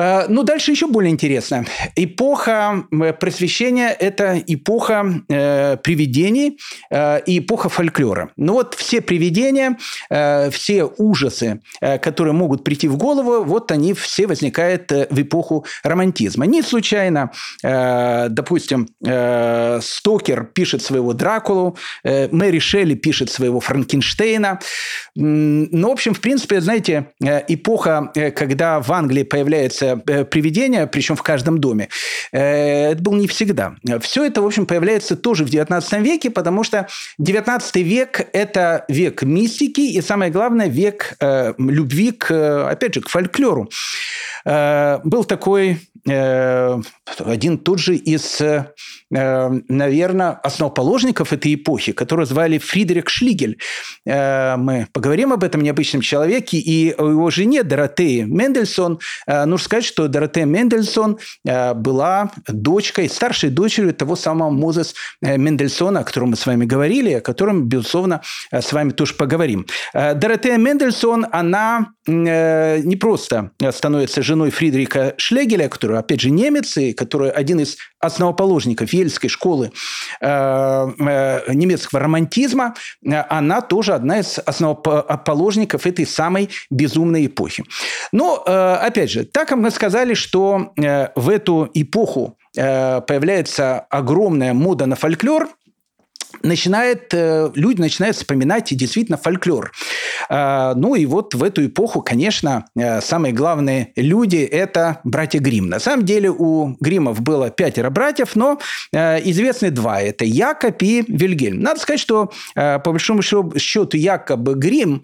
[0.00, 1.66] Э, ну, дальше еще более интересно.
[1.94, 6.58] Эпоха э, просвещения– это эпоха э, привидений
[6.90, 8.30] э, и эпоха фольклора.
[8.36, 9.76] Ну вот все привидения,
[10.08, 15.20] э, все ужасы, э, которые могут прийти в голову, вот они все возникают э, в
[15.20, 16.46] эпоху романтизма.
[16.46, 17.30] Не случайно,
[17.62, 24.60] э, допустим, э, Стокер пишет своего Дракулу, э, Мэри Шелли пишет своего Франкенштейна.
[25.14, 31.22] Ну, в общем, в принципе, знаете, эпоха, когда в Англии появляется Э, привидения, причем в
[31.22, 31.88] каждом доме,
[32.32, 33.76] э, это было не всегда.
[34.00, 39.22] Все это, в общем, появляется тоже в 19 веке, потому что 19 век– это век
[39.22, 43.70] мистики и, самое главное, век э, любви, к, опять же, к фольклору.
[44.44, 48.72] Был такой один тот же из Э,
[49.10, 53.58] наверное, основоположников этой эпохи, которого звали Фридрих Шлигель.
[54.06, 59.00] Э, мы поговорим об этом необычном человеке и о его жене Доротее Мендельсон.
[59.26, 66.04] Э, нужно сказать, что Доротея Мендельсон была дочкой, старшей дочерью того самого Мозес Мендельсона, о
[66.04, 69.66] котором мы с вами говорили, о котором, безусловно, с вами тоже поговорим.
[69.92, 77.30] Доротея Мендельсон, она не просто становится женой Фридриха Шлегеля, который, опять же, немец, и который
[77.30, 79.72] один из основоположников Ельской школы
[80.20, 82.74] э, э, немецкого романтизма,
[83.28, 87.64] она тоже одна из основоположников этой самой безумной эпохи.
[88.12, 90.72] Но, э, опять же, так как мы сказали, что
[91.14, 95.48] в эту эпоху появляется огромная мода на фольклор,
[96.42, 99.72] начинает, э, люди начинают вспоминать действительно фольклор.
[100.28, 105.68] А, ну и вот в эту эпоху, конечно, э, самые главные люди– это братья Грим.
[105.68, 108.58] На самом деле у Гримов было пятеро братьев, но
[108.92, 111.60] э, известны два– это Якоб и Вильгельм.
[111.60, 115.02] Надо сказать, что по большому счету Якоб Грим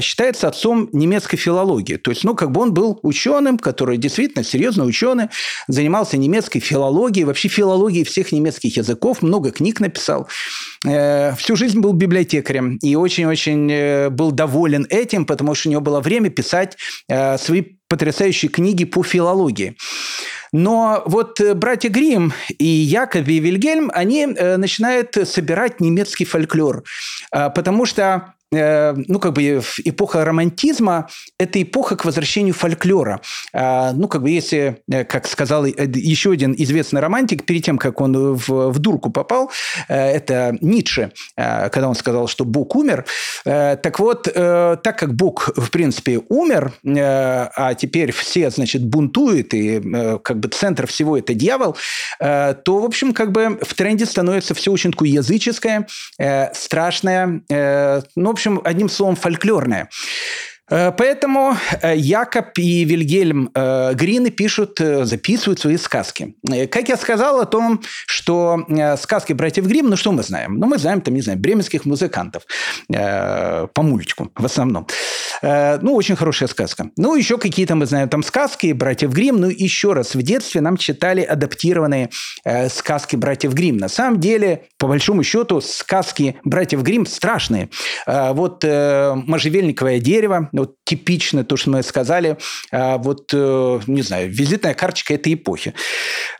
[0.00, 1.96] считается отцом немецкой филологии.
[1.96, 5.28] То есть, ну, как бы он был ученым, который действительно серьезно ученый,
[5.68, 10.28] занимался немецкой филологией, вообще филологией всех немецких языков, много книг написал.
[10.86, 15.80] Э, всю жизнь был библиотекарем и очень-очень э, был доволен этим, потому что у него
[15.80, 16.76] было время писать
[17.08, 19.76] э, свои потрясающие книги по филологии.
[20.52, 26.84] Но вот братья Грим и Яков и Вильгельм, они начинают собирать немецкий фольклор,
[27.30, 33.20] потому что ну, как бы эпоха романтизма– это эпоха к возвращению фольклора.
[33.52, 37.78] А, ну, как бы если, э, как сказал э, еще один известный романтик, перед тем,
[37.78, 39.50] как он в, в дурку попал,
[39.88, 43.06] это Ницше, когда он сказал, что Бог умер.
[43.44, 49.80] Так вот, так как Бог, в принципе, умер, а теперь все, значит, бунтуют, и
[50.22, 51.76] как бы центр всего– это дьявол,
[52.18, 55.86] то, в общем, как бы в тренде становится все очень такое языческое,
[56.52, 59.88] страшное, ну, в общем, одним словом, фольклорное.
[60.72, 66.34] Э, поэтому э, Якоб и Вильгельм э, Грины пишут, записывают свои сказки.
[66.70, 68.66] Как я сказал о том, что
[68.98, 70.56] сказки братьев Грим, ну что мы знаем?
[70.56, 72.44] Ну мы знаем, там, не знаю, бременских музыкантов
[72.88, 74.86] по мультику в основном.
[75.42, 76.90] Ну, очень хорошая сказка.
[76.96, 79.40] Ну, еще какие-то мы знаем там сказки братьев Грим.
[79.40, 82.10] Ну, еще раз, в детстве нам читали адаптированные
[82.68, 83.76] сказки братьев Грим.
[83.76, 87.68] На самом деле, по большому счету, сказки братьев Грим страшные.
[88.06, 92.36] Вот «Можжевельниковое дерево», вот типично то, что мы сказали,
[92.70, 95.74] а, вот, э, не знаю, визитная карточка этой эпохи.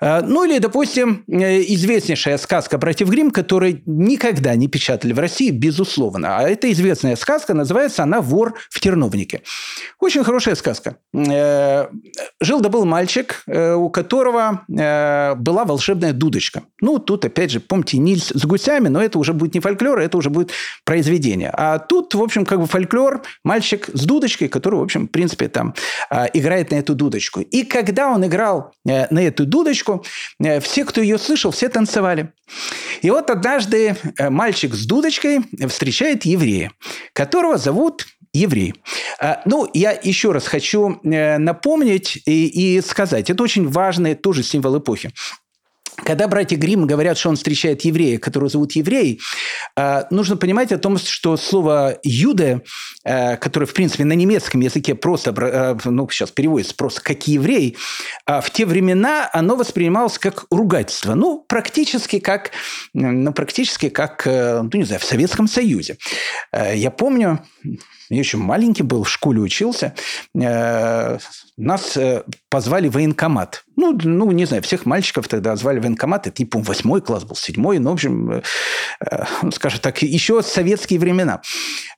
[0.00, 5.50] А, ну или, допустим, э, известнейшая сказка «Братьев Грим, которую никогда не печатали в России,
[5.50, 6.38] безусловно.
[6.38, 9.42] А эта известная сказка, называется она «Вор в терновнике».
[9.98, 10.96] Очень хорошая сказка.
[11.14, 11.86] Э,
[12.40, 16.62] жил да был мальчик, у которого была волшебная дудочка.
[16.80, 20.16] Ну, тут, опять же, помните, Нильс с гусями, но это уже будет не фольклор, это
[20.16, 20.52] уже будет
[20.84, 21.50] произведение.
[21.52, 25.48] А тут, в общем, как бы фольклор, мальчик с дудочкой, который, в общем, в принципе,
[25.48, 25.74] там
[26.10, 27.40] а, играет на эту дудочку.
[27.40, 30.04] И когда он играл э, на эту дудочку,
[30.38, 32.32] э, все, кто ее слышал, все танцевали.
[33.00, 36.72] И вот однажды э, мальчик с дудочкой встречает еврея,
[37.14, 38.74] которого зовут еврей.
[39.18, 44.78] А, ну, я еще раз хочу напомнить и, и сказать, это очень важный тоже символ
[44.78, 45.10] эпохи.
[45.96, 49.20] Когда братья Грим говорят, что он встречает еврея, которого зовут еврей,
[49.76, 52.62] э, нужно понимать о том, что слово «юде»,
[53.04, 57.76] э, которое, в принципе, на немецком языке просто, э, ну, сейчас переводится просто как «еврей»,
[58.26, 61.14] в те времена оно воспринималось как ругательство.
[61.14, 62.52] Ну, практически как,
[62.94, 65.98] ну, практически как, ну, не знаю, в Советском Союзе.
[66.52, 67.44] Я помню,
[68.12, 69.94] я еще маленький был, в школе учился,
[70.34, 71.18] э,
[71.56, 73.64] нас э, позвали в военкомат.
[73.76, 76.26] Ну, ну, не знаю, всех мальчиков тогда звали в военкомат.
[76.26, 77.78] Это, помню, восьмой класс был, седьмой.
[77.78, 81.40] Ну, в общем, э, скажем так, еще советские времена.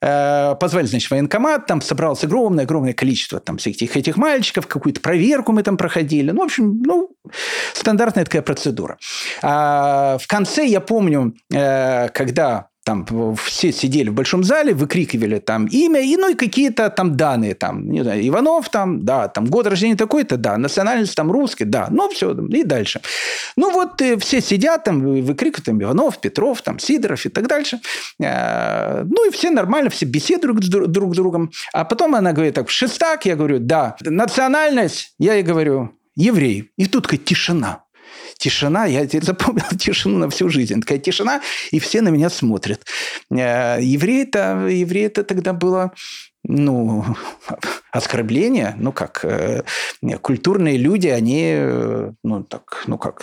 [0.00, 5.52] Позвали, значит, в военкомат, там собралось огромное-огромное количество там всех этих, этих мальчиков, какую-то проверку
[5.52, 6.30] мы там проходили.
[6.30, 7.10] Ну, в общем, ну,
[7.72, 8.98] стандартная такая процедура.
[9.42, 16.00] А в конце, я помню, когда там все сидели в большом зале, выкрикивали там имя,
[16.00, 19.96] и ну и какие-то там данные, там, не знаю, Иванов там, да, там год рождения
[19.96, 23.00] такой-то, да, национальность там русский, да, ну все, и дальше.
[23.56, 27.80] Ну вот э, все сидят там, выкрикивают там Иванов, Петров, там Сидоров и так дальше.
[28.20, 31.50] Э, ну и все нормально, все беседуют друг с другом.
[31.72, 36.70] А потом она говорит так, шестак, я говорю, да, национальность, я ей говорю, еврей.
[36.76, 37.83] И тут такая тишина
[38.38, 40.80] тишина, я запомнил тишину на всю жизнь.
[40.80, 42.84] Такая тишина, и все на меня смотрят.
[43.30, 45.92] Э, евреи-то, евреи-то тогда было
[46.44, 47.04] ну,
[47.92, 49.62] оскорбление, ну как, э,
[50.20, 53.22] культурные люди, они, э, ну так, ну как,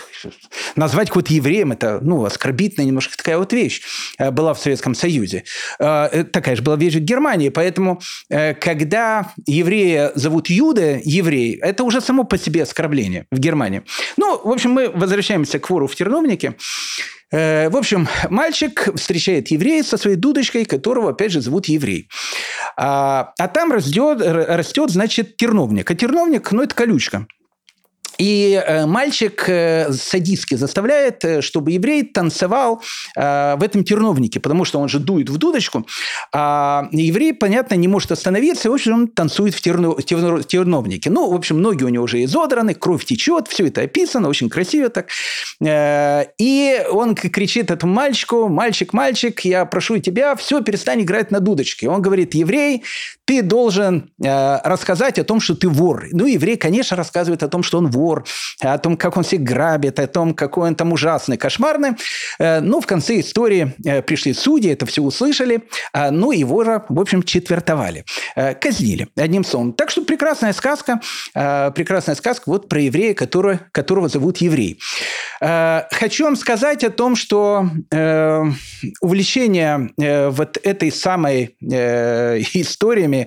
[0.76, 3.82] назвать кого-то евреем, это, ну, оскорбительная немножко такая вот вещь
[4.18, 5.44] э, была в Советском Союзе.
[5.78, 12.24] Такая же была вещь в Германии, поэтому, когда еврея зовут Юда, еврей, это уже само
[12.24, 13.82] по себе оскорбление в Германии.
[14.16, 16.54] Ну, в общем, мы возвращаемся к вору в терновнике.
[17.32, 22.08] Э, в общем, мальчик встречает еврея со своей дудочкой, которого, опять же, зовут еврей.
[22.76, 25.90] А, а там растет, растет, значит, терновник.
[25.90, 27.26] А терновник, ну, это колючка.
[28.18, 32.82] И э, мальчик э, садистски заставляет, э, чтобы еврей танцевал
[33.14, 35.86] в этом терновнике, потому что он же дует в дудочку,
[36.32, 41.10] а еврей, понятно, не может остановиться, и, в общем, он танцует в терновнике.
[41.10, 44.88] Ну, в общем, ноги у него уже изодраны, кровь течет, все это описано, очень красиво
[44.88, 45.08] так.
[46.38, 51.88] И он кричит этому мальчику, мальчик, мальчик, я прошу тебя, все, перестань играть на дудочке.
[51.88, 52.82] Он говорит, еврей,
[53.32, 56.08] ты должен рассказать о том, что ты вор.
[56.12, 58.26] Ну, еврей, конечно, рассказывает о том, что он вор,
[58.60, 61.92] о том, как он всех грабит, о том, какой он там ужасный, кошмарный.
[62.38, 65.62] Э, ну, в конце истории э, пришли судьи, это все услышали,
[65.94, 68.04] а, ну, его же, в общем, четвертовали,
[68.36, 69.72] э, казнили, одним словом.
[69.72, 71.00] Так что прекрасная сказка,
[71.32, 74.78] прекрасная сказка вот про еврея, который, которого зовут еврей.
[75.40, 77.68] Хочу вам сказать о том, что
[79.00, 79.90] увлечение
[80.30, 83.21] вот этой самой историями,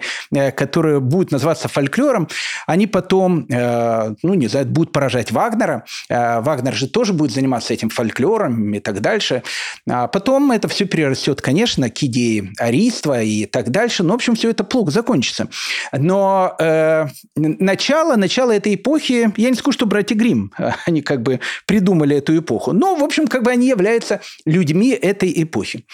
[0.56, 2.28] которые будут называться фольклором,
[2.68, 5.86] они потом, ну, не знаю, будут поражать Вагнера.
[6.10, 9.44] Э, Вагнер же тоже будет заниматься этим фольклором и так дальше.
[9.90, 14.04] А потом это все перерастет, конечно, к идее ариства и так дальше.
[14.04, 15.48] Но, в общем, все это плохо закончится.
[15.92, 20.52] Но э, начало, начало этой эпохи, я не скажу, что братья Грим,
[20.86, 22.74] они как бы придумали эту эпоху.
[22.74, 25.86] Но, в общем, как бы они являются людьми этой эпохи.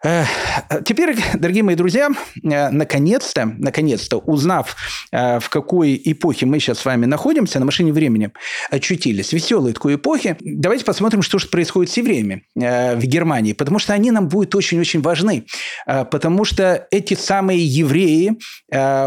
[0.00, 2.08] Теперь, дорогие мои друзья,
[2.44, 4.76] э, наконец-то, наконец-то, узнав,
[5.10, 8.30] э, в какой эпохе мы сейчас с вами находимся, на машине времени
[8.70, 13.80] очутились, веселой такой эпохи, давайте посмотрим, что же происходит с евреями э, в Германии, потому
[13.80, 15.46] что они нам будут очень-очень важны,
[15.84, 18.38] потому что эти самые евреи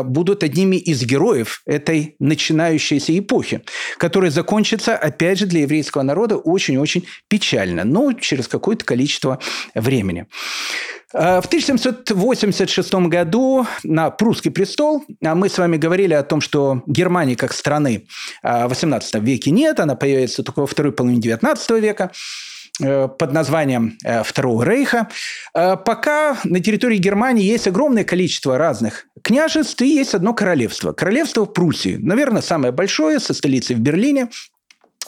[0.03, 3.61] будут одними из героев этой начинающейся эпохи,
[3.97, 9.39] которая закончится, опять же, для еврейского народа очень-очень печально, но через какое-то количество
[9.75, 10.27] времени.
[11.13, 16.83] Э, в 1786 году на прусский престол а мы с вами говорили о том, что
[16.87, 18.07] Германии как страны
[18.43, 22.11] э, в XVIII веке нет, она появится только во второй половине XIX века
[22.81, 25.09] э, под названием Второго Рейха.
[25.53, 30.93] Пока на территории Германии есть огромное количество разных княжеств и есть одно королевство.
[30.93, 31.97] Королевство Пруссии.
[31.97, 34.29] Наверное, самое большое, со столицей в Берлине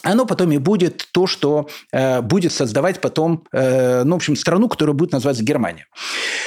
[0.03, 4.67] оно потом и будет то, что э, будет создавать потом, э, ну, в общем, страну,
[4.67, 5.87] которая будет называться Германия.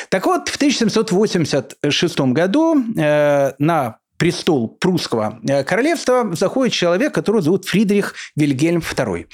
[0.09, 7.65] Так вот, в 1786 году э, на престол прусского э, королевства заходит человек, которого зовут
[7.65, 9.27] Фридрих Вильгельм II.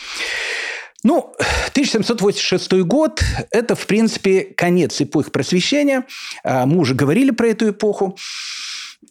[1.05, 1.35] Ну,
[1.73, 6.05] 1786 год– это, в принципе, конец эпохи просвещения.
[6.45, 8.17] А, мы уже говорили про эту эпоху.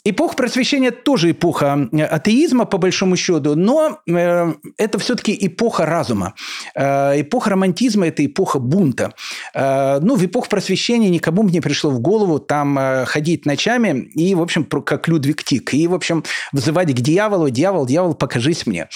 [0.04, 6.34] Эпоха просвещения тоже эпоха э, атеизма, по большому счету, но э, это все-таки эпоха разума.
[6.76, 9.14] Э, эпоха романтизма– это эпоха бунта.
[9.54, 14.34] Э, ну, в эпоху просвещения никому не пришло в голову там э, ходить ночами и,
[14.34, 18.88] в общем, как Людвиг Тик, и, в общем, вызывать к дьяволу, дьявол, дьявол, покажись мне.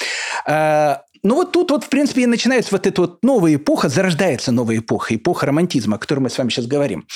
[0.48, 4.52] Э, ну вот тут вот, в принципе, и начинается вот эта вот новая эпоха, зарождается
[4.52, 7.08] новая эпоха, эпоха романтизма, о которой мы с вами сейчас говорим.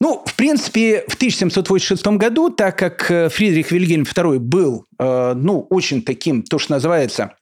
[0.00, 5.66] Ну, в принципе, в 1786 году, так как э, Фридрих Вильгельм II был, э, ну,
[5.70, 7.34] очень таким, то, что называется,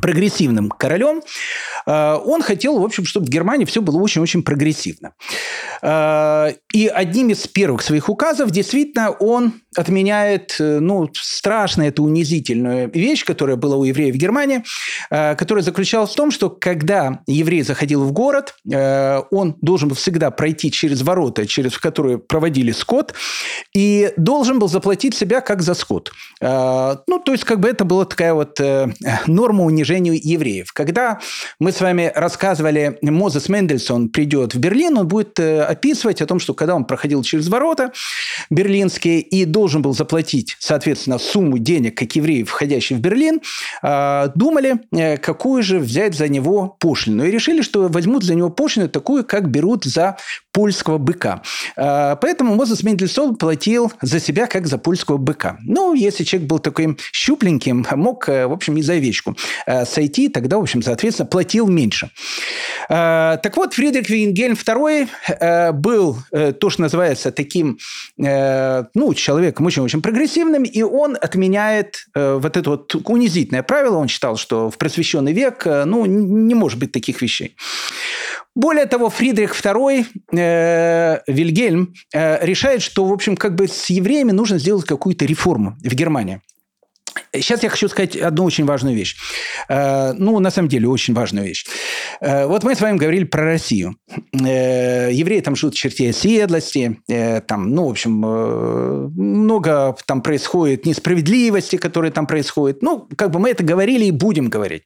[0.00, 1.22] прогрессивным королем,
[1.86, 5.12] э, он хотел, в общем, чтобы в Германии все было очень-очень прогрессивно.
[5.82, 12.90] Э, и одним из первых своих указов действительно он отменяет, э, ну, страшно эту унизительную
[12.92, 14.64] вещь, которая была у евреев в Германии,
[15.10, 20.70] которая заключалась в том, что когда еврей заходил в город, он должен был всегда пройти
[20.70, 23.14] через ворота, через которые проводили скот,
[23.74, 26.12] и должен был заплатить себя как за скот.
[26.40, 28.60] Ну, то есть, как бы это была такая вот
[29.26, 30.72] норма унижения унижению евреев.
[30.72, 31.18] Когда
[31.58, 36.38] мы с вами рассказывали, Мозес Мендельсон придет в Берлин, он будет э, описывать о том,
[36.38, 37.92] что когда он проходил через ворота
[38.50, 43.40] берлинские и должен был заплатить, соответственно, сумму денег, как евреи, входящие в Берлин,
[43.82, 47.24] э, думали, э, какую же взять за него пошлину.
[47.24, 50.16] И решили, что возьмут за него пошлину такую, как берут за
[50.52, 51.42] польского быка.
[51.76, 55.58] Поэтому Мозес Мендельсон платил за себя, как за польского быка.
[55.62, 59.36] Ну, если человек был таким щупленьким, мог, в общем, и за овечку
[59.66, 62.10] Э, сойти, тогда, в общем, соответственно, платил меньше.
[62.88, 67.78] Э, так вот, Фридрих Вингельм II э, был то, что называется таким,
[68.16, 73.96] ну, человеком очень-очень прогрессивным, и он отменяет вот это вот унизительное правило.
[73.96, 77.56] Он считал, что в просвещенный век, ну, не может быть таких вещей.
[78.54, 84.32] Более того, Фридрих II, э, Вильгельм, э, решает, что, в общем, как бы с евреями
[84.32, 86.40] нужно сделать какую-то реформу в Германии.
[87.34, 89.16] Сейчас я хочу сказать одну очень важную вещь.
[89.68, 91.64] Э, ну, на самом деле, очень важную вещь.
[92.20, 93.96] Э, вот мы с вами говорили про Россию.
[94.32, 96.98] Э, евреи там живут в черте оседлости.
[97.46, 102.82] Там, ну, в общем, много там происходит несправедливости, которые там происходят.
[102.82, 104.84] Ну, как бы мы это говорили и будем говорить.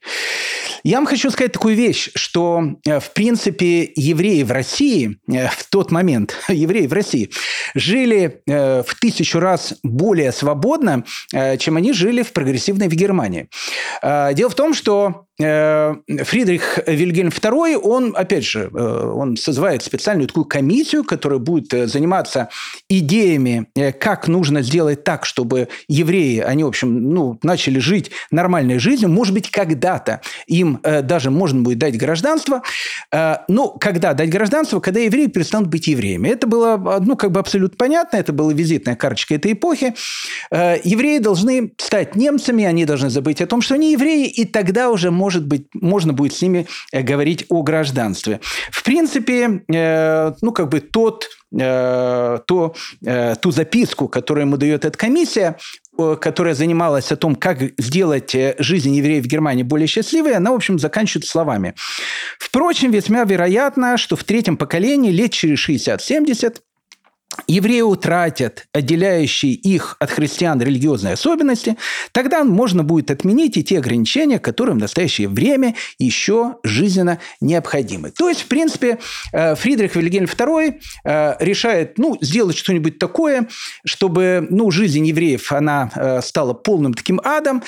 [0.87, 6.37] Я вам хочу сказать такую вещь, что, в принципе, евреи в России в тот момент,
[6.49, 7.29] евреи в России,
[7.75, 11.05] жили в тысячу раз более свободно,
[11.59, 13.49] чем они жили в прогрессивной в Германии.
[14.01, 20.29] Дело в том, что Э, Фридрих Вильгельм II, он, опять же, э, он созывает специальную
[20.29, 22.49] такую комиссию, которая будет э, заниматься
[22.89, 23.67] идеями,
[24.01, 29.11] как нужно сделать так, чтобы евреи, они, в общем, ну, начали жить нормальной жизнью.
[29.11, 32.63] Может быть, когда-то им даже можно будет дать гражданство.
[33.13, 34.81] Но когда дать гражданство?
[34.81, 36.29] Когда евреи перестанут быть евреями.
[36.29, 39.95] Это было, ну, как бы абсолютно понятно, это была визитная карточка этой эпохи.
[40.51, 45.11] Евреи должны стать немцами, они должны забыть о том, что они евреи, и тогда уже
[45.11, 48.39] можно может быть, можно будет с ними э, говорить о гражданстве.
[48.71, 52.75] В принципе, э, ну, как бы тот э, то,
[53.41, 55.57] ту записку, которую ему дает эта комиссия,
[56.21, 60.79] которая занималась о том, как сделать жизнь евреев в Германии более счастливой, она, в общем,
[60.79, 61.75] заканчивает словами.
[62.39, 66.59] Впрочем, весьма вероятно, что в третьем поколении, лет через 60-70,
[67.47, 71.77] евреи утратят отделяющие их от христиан религиозные особенности,
[72.13, 78.11] тогда можно будет отменить и те ограничения, которые в настоящее время еще жизненно необходимы.
[78.11, 78.99] То есть, в принципе,
[79.33, 83.49] э, Фридрих Вильгельм II э, решает ну, сделать что-нибудь такое,
[83.85, 87.63] чтобы ну, жизнь евреев она э, стала полным таким адом,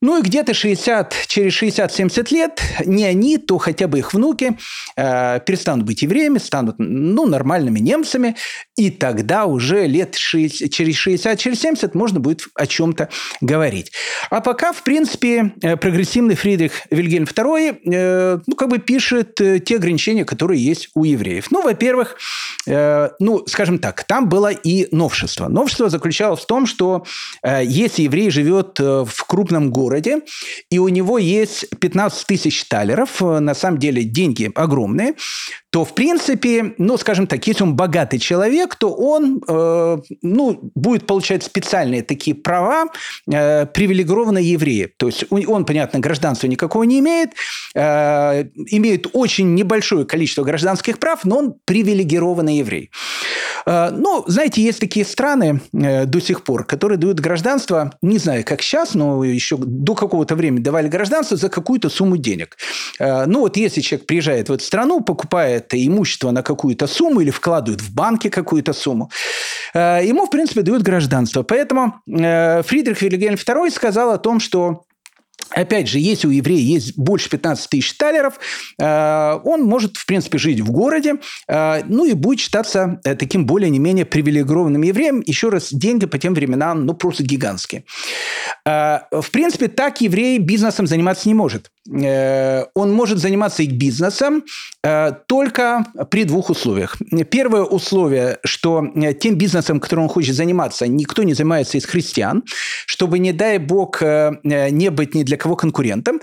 [0.00, 4.56] ну и где-то 60, через 60-70 лет не они, то хотя бы их внуки
[4.96, 8.36] э, перестанут быть евреями, станут ну, нормальными немцами,
[8.76, 13.08] и тогда уже лет 6, через 60, через 70 можно будет о чем-то
[13.40, 13.90] говорить.
[14.30, 19.58] А пока, в принципе, э, прогрессивный Фридрих Вильгельм II э, ну, как бы пишет э,
[19.58, 21.50] те ограничения, которые есть у евреев.
[21.50, 22.16] Ну, во-первых,
[22.68, 25.48] э, ну, скажем так, там было и новшество.
[25.48, 27.04] Новшество заключалось в том, что
[27.42, 30.20] э, если еврей живет э, в крупном городе, городе,
[30.70, 35.14] и у него есть 15 тысяч талеров, э, на самом деле деньги огромные,
[35.78, 41.06] то, в принципе, ну, скажем так, если он богатый человек, то он, э, ну, будет
[41.06, 42.86] получать специальные такие права
[43.32, 44.92] э, привилегированные евреи.
[44.96, 47.30] То есть он, понятно, гражданства никакого не имеет,
[47.76, 52.90] э, имеет очень небольшое количество гражданских прав, но он привилегированный еврей.
[53.64, 58.42] Э, ну, знаете, есть такие страны э, до сих пор, которые дают гражданство, не знаю,
[58.44, 62.56] как сейчас, но еще до какого-то времени давали гражданство за какую-то сумму денег.
[62.98, 67.20] Э, ну, вот если человек приезжает в эту страну, покупает это имущество на какую-то сумму
[67.20, 69.10] или вкладывают в банке какую-то сумму,
[69.74, 71.42] э, ему, в принципе, дают гражданство.
[71.42, 74.84] Поэтому э, Фридрих Вильгельм II сказал о том, что
[75.50, 78.38] Опять же, если у еврея есть больше 15 тысяч талеров,
[78.78, 81.14] э, он может, в принципе, жить в городе,
[81.48, 85.22] э, ну и будет считаться э, таким более не менее привилегированным евреем.
[85.24, 87.84] Еще раз, деньги по тем временам, ну, просто гигантские.
[88.64, 91.70] В принципе, так еврей бизнесом заниматься не может.
[91.86, 94.44] Он может заниматься их бизнесом
[95.26, 96.96] только при двух условиях.
[97.30, 98.86] Первое условие, что
[99.20, 102.42] тем бизнесом, которым он хочет заниматься, никто не занимается из христиан,
[102.86, 106.20] чтобы, не дай бог, не быть ни для кого конкурентом.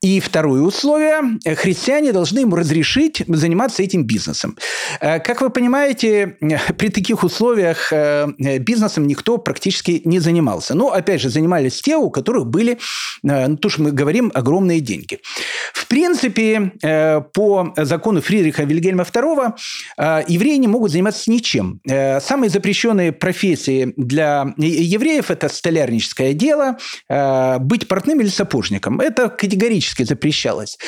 [0.00, 4.56] И второе условие– христиане должны ему разрешить заниматься этим бизнесом.
[5.00, 6.36] Э, как вы понимаете,
[6.78, 10.74] при таких условиях э, бизнесом никто практически не занимался.
[10.74, 14.80] Но, опять же, занимались те, у которых были, э, ну, то, что мы говорим, огромные
[14.80, 15.20] деньги.
[15.72, 16.72] В принципе,
[17.34, 19.54] по закону Фридриха Вильгельма II
[20.26, 21.80] евреи не могут заниматься ничем.
[21.84, 26.78] Самые запрещенные профессии для евреев– это столярническое дело,
[27.60, 29.00] быть портным или сапожником сапожником.
[29.00, 30.78] Это категорически запрещалось.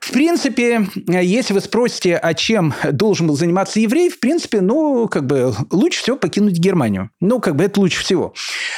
[0.00, 5.26] В принципе, если вы спросите, а чем должен был заниматься еврей, в принципе, ну, как
[5.26, 7.10] бы лучше всего покинуть Германию.
[7.20, 8.34] Ну, как бы это лучше всего.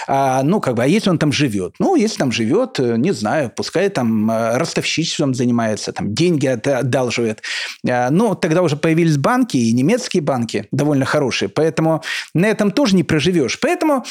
[0.08, 1.74] А, ну, как бы, а если он там живет?
[1.78, 7.42] Ну, если там живет, не знаю, пускай там э, ростовщичеством занимается, там деньги одалживает.
[7.88, 12.02] А, ну, тогда уже появились банки, и немецкие банки довольно хорошие, поэтому
[12.34, 13.58] на этом тоже не проживешь.
[13.60, 14.04] Поэтому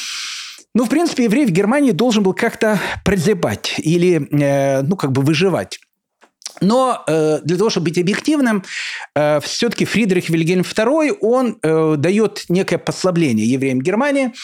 [0.76, 5.22] ну, в принципе, еврей в Германии должен был как-то прозябать или, э, ну, как бы
[5.22, 5.80] выживать.
[6.60, 8.62] Но э, для того, чтобы быть объективным,
[9.14, 14.34] э, все-таки Фридрих Вильгельм II, он э, дает некое послабление евреям Германии.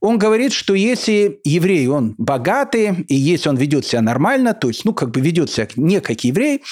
[0.00, 4.84] Он говорит, что если еврей, он богатый, и если он ведет себя нормально, то есть,
[4.84, 6.64] ну, как бы ведет себя не как еврей,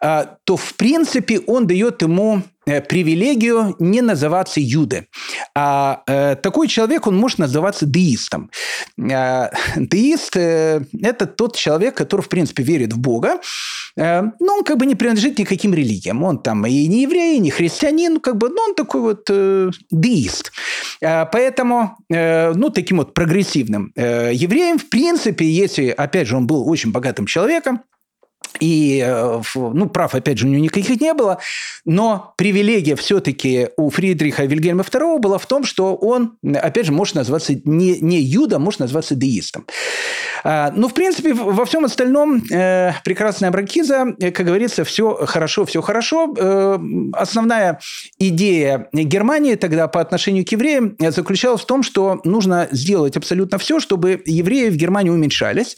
[0.00, 5.06] э, то, в принципе, он дает ему привилегию не называться юды.
[5.54, 6.02] А
[6.42, 8.50] такой человек, он может называться деистом.
[8.96, 13.40] Деист– это тот человек, который, в принципе, верит в Бога,
[13.96, 16.22] но он как бы не принадлежит никаким религиям.
[16.22, 19.30] Он там и не еврей, и не христианин, как бы, но он такой вот
[19.90, 20.52] деист.
[21.00, 27.26] Поэтому, ну, таким вот прогрессивным евреем, в принципе, если, опять же, он был очень богатым
[27.26, 27.82] человеком,
[28.60, 31.38] и, э, ну, прав, опять же, у него никаких не было.
[31.84, 37.14] Но привилегия все-таки у Фридриха Вильгельма II была в том, что он, опять же, может
[37.14, 39.66] называться не, не юдом, может называться деистом.
[40.44, 45.64] А, ну, в принципе, во всем остальном э, прекрасная Бракиза, э, как говорится, все хорошо,
[45.64, 46.34] все хорошо.
[47.12, 47.80] Основная
[48.18, 53.80] идея Германии тогда по отношению к евреям заключалась в том, что нужно сделать абсолютно все,
[53.80, 55.76] чтобы евреи в Германии уменьшались.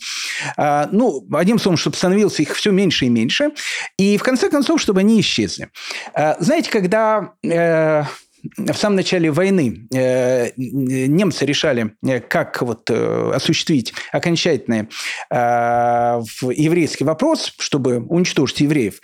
[0.57, 3.51] А, ну, одним словом, чтобы становился их все меньше и меньше.
[3.97, 5.71] И в конце концов, чтобы они исчезли.
[6.15, 7.35] А, знаете, когда
[8.57, 14.89] в самом начале войны э, немцы решали, э, как вот э, осуществить окончательный
[15.31, 19.01] еврейский вопрос, чтобы уничтожить евреев,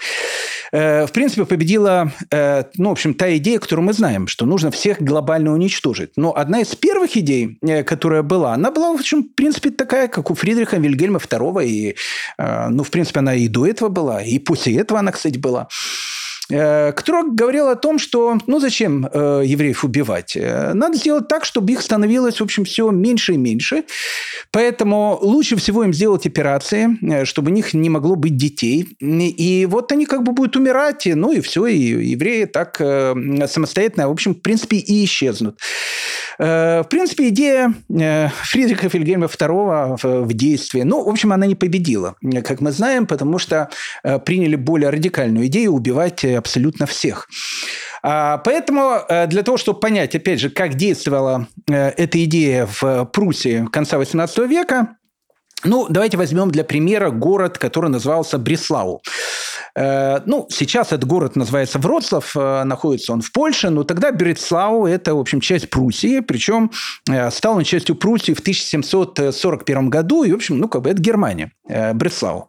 [0.73, 5.53] в принципе, победила, ну, в общем, та идея, которую мы знаем, что нужно всех глобально
[5.53, 6.11] уничтожить.
[6.17, 10.31] Но одна из первых идей, которая была, она была, в общем, в принципе, такая, как
[10.31, 11.97] у Фридриха Вильгельма II, и,
[12.39, 15.69] ну, в принципе, она и до этого была, и после этого она, кстати, была.
[16.51, 20.37] Э, который говорил о том, что ну зачем э, евреев убивать?
[20.37, 23.85] Э, надо сделать так, чтобы их становилось, в общем, все меньше и меньше.
[24.51, 28.87] Поэтому лучше всего им сделать операции, э, чтобы у них не могло быть детей.
[29.01, 33.15] И вот они как бы будут умирать, ну и все, и евреи так э,
[33.49, 35.59] самостоятельно, в общем, в принципе, и исчезнут.
[36.39, 41.55] Э, в принципе, идея э, Фридриха Фельгельма II в действии, ну, в общем, она не
[41.55, 43.71] победила, как мы знаем, потому что
[44.03, 47.29] э, приняли более радикальную идею убивать абсолютно всех.
[48.03, 53.97] А, поэтому для того, чтобы понять, опять же, как действовала эта идея в Пруссии конца
[53.97, 54.97] XVIII века,
[55.65, 59.03] ну, давайте возьмем для примера город, который назывался Бреслау.
[59.77, 64.87] Э, ну, сейчас этот город называется Вроцлав, э, находится он в Польше, но тогда Бреслау–
[64.87, 66.71] это, в общем, часть Пруссии, причем
[67.09, 71.01] э, стал он частью Пруссии в 1741 году, и, в общем, ну, как бы это
[71.01, 71.53] Германия,
[71.95, 72.49] Бреслау.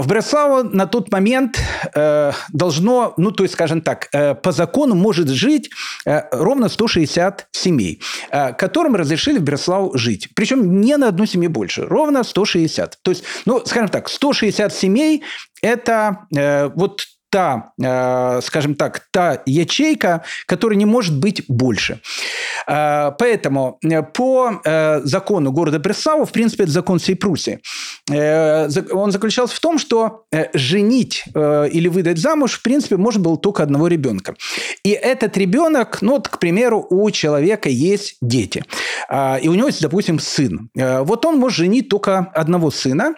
[0.00, 1.60] В Бреславу на тот момент
[1.94, 5.68] э, должно, ну, то есть, скажем так, э, по закону может жить
[6.06, 8.00] э, ровно 160 семей,
[8.30, 10.28] э, которым разрешили в Бреславу жить.
[10.34, 12.98] Причем не на одну семью больше, ровно 160.
[13.02, 15.22] То есть, ну, скажем так, 160 семей–
[15.62, 22.00] это э, вот та, э, скажем так, та ячейка, которая не может быть больше.
[22.66, 24.60] Э, поэтому э, по
[25.04, 27.60] закону города Бреслау, в принципе, это закон всей Пруссии,
[28.10, 30.24] он заключался в том, что
[30.54, 34.34] женить или выдать замуж, в принципе, можно было только одного ребенка.
[34.84, 38.64] И этот ребенок, ну, вот, к примеру, у человека есть дети,
[39.10, 40.70] и у него есть, допустим, сын.
[40.74, 43.14] Вот он может женить только одного сына,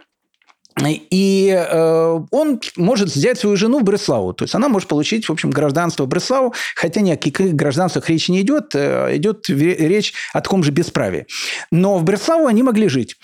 [0.80, 4.32] и э, он может взять свою жену в Бреславу.
[4.32, 8.30] То есть она может получить, в общем, гражданство Бреславу, хотя ни о каких гражданствах речи
[8.30, 8.74] не идет.
[8.74, 11.26] Э, идет речь о таком же бесправии.
[11.70, 13.16] Но в Бреславу они могли жить.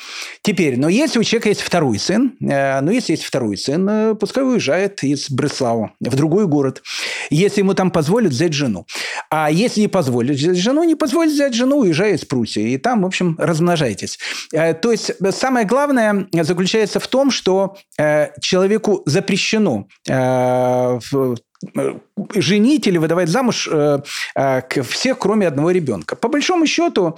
[0.42, 4.14] Теперь, но если у человека есть второй сын, э, ну, если есть второй сын, э,
[4.14, 6.82] пускай уезжает из Бреславу в другой город.
[7.30, 8.86] Если ему там позволят взять жену.
[9.30, 12.72] А если не позволят взять жену, не позволят взять жену, уезжай из Пруссии.
[12.72, 14.18] И там, в общем, размножайтесь.
[14.52, 20.98] Э, то есть самое главное заключается в том, что э, человеку запрещено э,
[21.76, 21.94] э,
[22.34, 24.00] женить или выдавать замуж э,
[24.34, 26.16] э, всех, кроме одного ребенка.
[26.16, 27.16] По большому счету,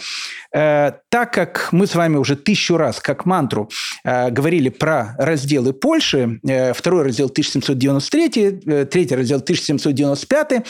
[0.54, 3.70] э, так как мы с вами уже тысячу раз, как мантру,
[4.04, 10.62] э, говорили про разделы Польши, э, второй раздел 1793, э, третий раздел 1795,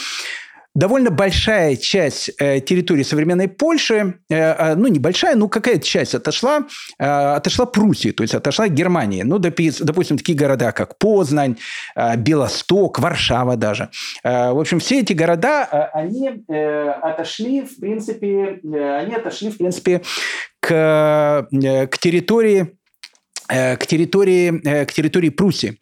[0.80, 6.66] довольно большая часть э, территории современной Польши, э, а, ну, небольшая, ну, какая-то часть отошла,
[6.98, 9.22] э, отошла Пруссии, то есть отошла Германии.
[9.22, 11.56] Ну, допустим, такие города, как Познань,
[11.94, 13.90] э, Белосток, Варшава даже.
[14.24, 19.50] Э, в общем, все эти города, э, они э, отошли, в принципе, э, они отошли,
[19.50, 20.00] в принципе,
[20.60, 22.66] к, э, к территории
[23.50, 25.78] э, к территории, э, к территории Пруссии.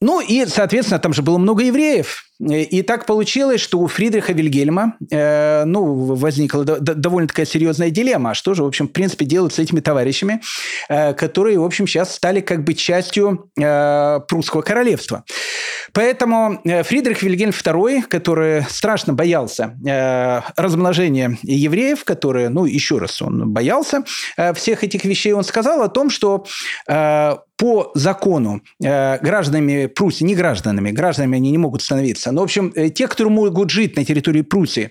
[0.00, 2.22] Ну и, соответственно, там же было много евреев.
[2.38, 8.32] И так получилось, что у Фридриха Вильгельма э, ну, возникла довольно такая серьезная дилемма.
[8.32, 10.42] А что же, в общем, в принципе, делать с этими товарищами,
[10.90, 15.24] э, которые, в общем, сейчас стали как бы частью э, прусского королевства.
[15.94, 23.22] Поэтому э, Фридрих Вильгельм II, который страшно боялся э, размножения евреев, которые, ну, еще раз,
[23.22, 24.04] он боялся
[24.36, 26.44] э, всех этих вещей, он сказал о том, что
[26.86, 32.44] э, по закону э, гражданами Пруссии, не гражданами, гражданами они не могут становиться, но, в
[32.44, 34.90] общем, те, которые могут жить на территории Пруссии,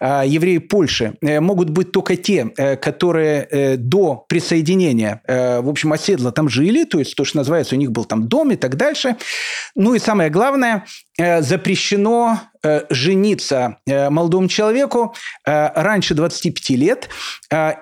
[0.00, 2.46] евреи Польши, могут быть только те,
[2.80, 7.92] которые до присоединения, в общем, оседло там жили, то есть то, что называется, у них
[7.92, 9.16] был там дом и так дальше.
[9.74, 10.84] Ну и самое главное,
[11.18, 17.08] запрещено Э, жениться э, молодому человеку э, раньше 25 лет,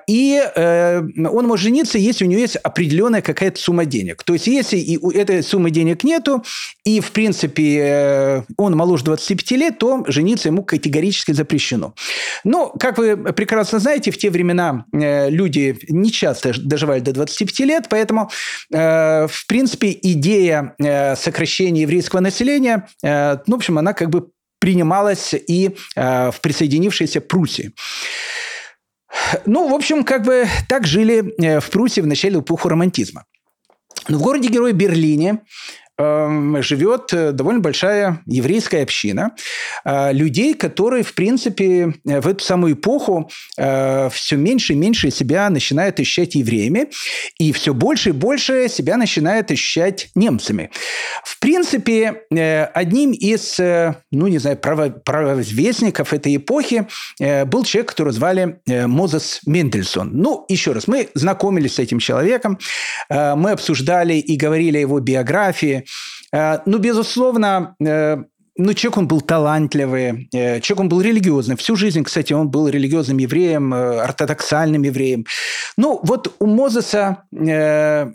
[0.06, 4.22] и он может жениться, если у него есть определенная какая-то сумма денег.
[4.22, 6.44] То есть, если и у этой суммы денег нету,
[6.84, 11.94] и, в принципе, он моложе 25 лет, то жениться ему категорически запрещено.
[12.44, 17.86] Но, как вы прекрасно знаете, в те времена люди не часто доживали до 25 лет,
[17.88, 18.30] поэтому,
[18.70, 20.74] в принципе, идея
[21.16, 22.88] сокращения еврейского населения,
[23.46, 27.72] ну, в общем, она как бы принималась и э, в присоединившейся Пруссии.
[29.44, 33.24] Ну, в общем, как бы так жили э, в Пруссии в начале эпохи романтизма.
[34.08, 35.40] Но в городе-герой Берлине
[36.62, 39.32] живет э, довольно большая еврейская община
[39.84, 45.48] э, людей, которые, в принципе, э, в эту самую эпоху все меньше и меньше себя
[45.50, 46.88] начинают ощущать евреями,
[47.38, 50.70] и все больше и больше себя начинают ощущать немцами.
[51.24, 52.22] В принципе,
[52.74, 56.86] одним из, ну, не знаю, правоизвестников этой эпохи
[57.18, 60.11] был человек, которого звали Мозес Мендельсон.
[60.12, 62.59] Ну, еще раз, мы знакомились с этим человеком,
[63.11, 65.84] мы обсуждали и говорили о его биографии,
[66.32, 68.16] ну, безусловно, э,
[68.57, 71.57] ну, человек он был талантливый, э, человек он был религиозный.
[71.57, 75.26] Всю жизнь, кстати, он был религиозным евреем, ортодоксальным евреем.
[75.76, 77.24] Ну, вот у Мозеса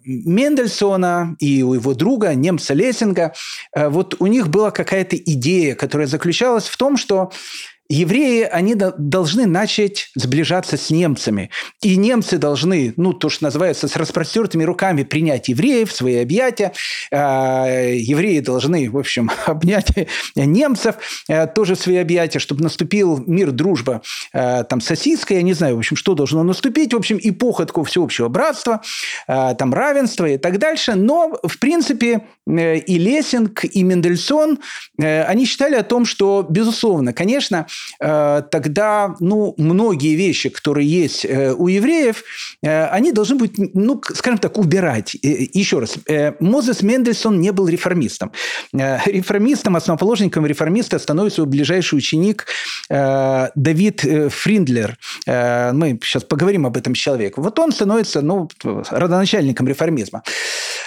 [0.05, 3.33] Мендельсона и у его друга, немца Лессинга,
[3.75, 7.31] вот у них была какая-то идея, которая заключалась в том, что
[7.89, 11.49] евреи, они должны начать сближаться с немцами.
[11.81, 16.73] И немцы должны, ну, то, что называется, с распростертыми руками принять евреев в свои объятия.
[17.11, 19.91] А, евреи должны, в общем, обнять
[20.35, 20.95] немцев
[21.27, 24.01] э, тоже в свои объятия, чтобы наступил мир, дружба,
[24.33, 26.93] э, там, сосиска, я не знаю, в общем, что должно наступить.
[26.93, 28.81] В общем, эпоха такого всеобщего братства,
[29.27, 30.95] э, там, равенства и так дальше.
[30.95, 34.59] Но, в принципе, и Лессинг, и Мендельсон,
[34.97, 37.67] они считали о том, что, безусловно, конечно,
[37.99, 42.23] тогда ну, многие вещи, которые есть э, у евреев,
[42.61, 45.15] э, они должны быть, ну, скажем так, убирать.
[45.21, 45.97] Еще раз,
[46.39, 48.31] Мозес Мендельсон не был реформистом.
[48.73, 52.45] Реформистом, основоположником реформиста становится его ближайший ученик
[52.89, 54.97] Давид Фриндлер.
[55.25, 57.35] Мы сейчас поговорим об этом человеке.
[57.37, 60.23] Вот он становится ну, родоначальником реформизма.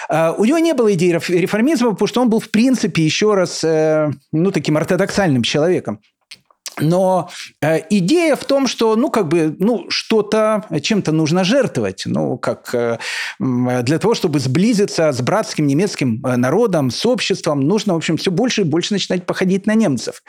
[0.09, 4.51] У него не было идеи реформизма, потому что он был, в принципе, еще раз, ну,
[4.51, 5.99] таким ортодоксальным человеком.
[6.81, 7.29] Но
[7.61, 12.73] э, идея в том, что, ну, как бы, ну, что-то, чем-то нужно жертвовать, ну, как
[12.73, 12.97] э,
[13.39, 18.31] для того, чтобы сблизиться с братским немецким э, народом, с обществом, нужно, в общем, все
[18.31, 20.23] больше и больше начинать походить на немцев.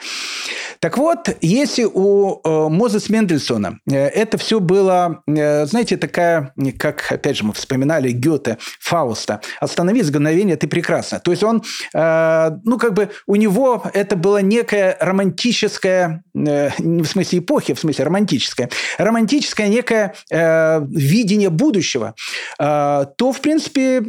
[0.79, 7.53] Так вот, если у Мозес Мендельсона это все было, знаете, такая, как, опять же, мы
[7.53, 11.19] вспоминали Гёте, Фауста, «Остановись, мгновение, ты прекрасна».
[11.19, 17.73] То есть он, ну, как бы у него это было некое романтическое в смысле эпохи,
[17.73, 22.15] в смысле романтическое, романтическое некое э, видение будущего,
[22.59, 24.03] э, то, в принципе,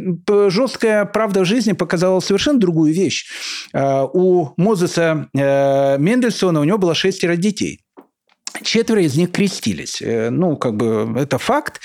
[0.49, 3.27] жесткая правда жизни показала совершенно другую вещь.
[3.73, 7.84] Э, у Мозеса э, Мендельсона у него было шестеро детей.
[8.63, 10.01] Четверо из них крестились.
[10.01, 11.81] Э, ну, как бы это факт.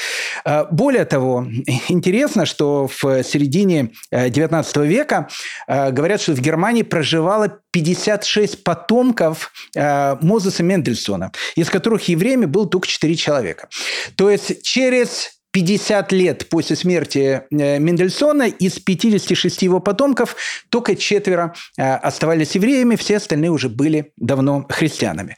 [0.45, 1.47] Э, более того,
[1.87, 5.29] интересно, что в середине XIX э, века
[5.67, 13.15] говорят, что в Германии проживало 56 потомков Мозеса Мендельсона, из которых евреями было только 4
[13.15, 13.69] человека.
[14.15, 20.35] То есть через 50 лет после смерти Мендельсона из 56 его потомков
[20.69, 25.37] только четверо оставались евреями, все остальные уже были давно христианами.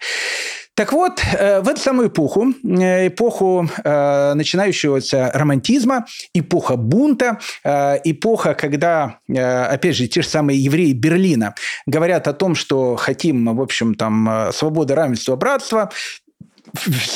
[0.75, 8.53] Так вот, э, в эту самую эпоху, э, эпоху э, начинающегося романтизма, эпоха бунта, эпоха,
[8.53, 11.55] когда, опять же, те же самые евреи Берлина
[11.85, 15.91] говорят о том, что хотим, в общем, там, свободы, равенства, братства,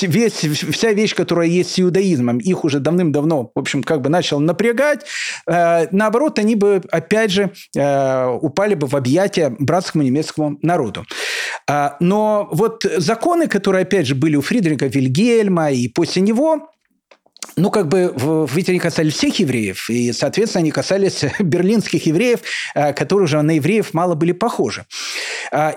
[0.01, 4.39] весь, вся вещь, которая есть с иудаизмом, их уже давным-давно, в общем, как бы начал
[4.39, 5.05] напрягать.
[5.47, 11.05] Э, наоборот, они бы, опять же, э, упали бы в объятия братскому немецкому народу.
[11.69, 16.69] Э, но вот законы, которые, опять же, были у Фридриха Вильгельма и после него,
[17.55, 18.13] ну, как бы,
[18.51, 22.39] ведь они касались всех евреев, и, соответственно, они касались берлинских евреев,
[22.73, 24.85] которые уже на евреев мало были похожи.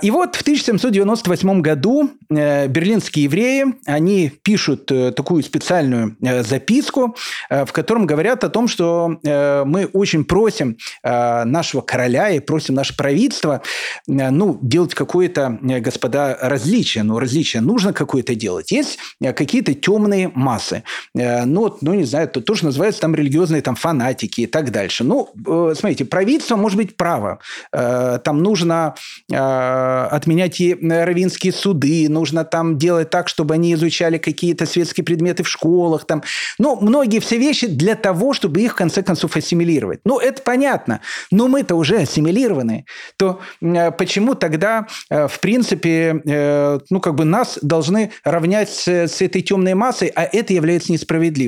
[0.02, 7.16] И вот в 1798 году берлинские евреи, они пишут такую специальную записку,
[7.50, 13.62] в котором говорят о том, что мы очень просим нашего короля и просим наше правительство
[14.06, 17.04] ну, делать какое-то, господа, различие.
[17.04, 18.70] Ну, различие нужно какое-то делать.
[18.70, 20.82] Есть какие-то темные массы.
[21.14, 25.04] Ну, ну не знаю, то, то, что называется там религиозные там, фанатики и так дальше.
[25.04, 25.30] Ну,
[25.74, 27.40] смотрите, правительство может быть право.
[27.70, 28.94] Там нужно
[29.30, 36.04] отменять равинские суды, нужно там делать так, чтобы они изучали какие-то светские предметы в школах.
[36.06, 36.22] Там.
[36.59, 40.00] Ну, многие все вещи для того, чтобы их, в конце концов, ассимилировать.
[40.04, 41.00] Ну, это понятно.
[41.30, 42.84] Но мы-то уже ассимилированы.
[43.16, 49.74] То почему тогда, в принципе, ну, как бы нас должны равнять с, с этой темной
[49.74, 51.47] массой, а это является несправедливым?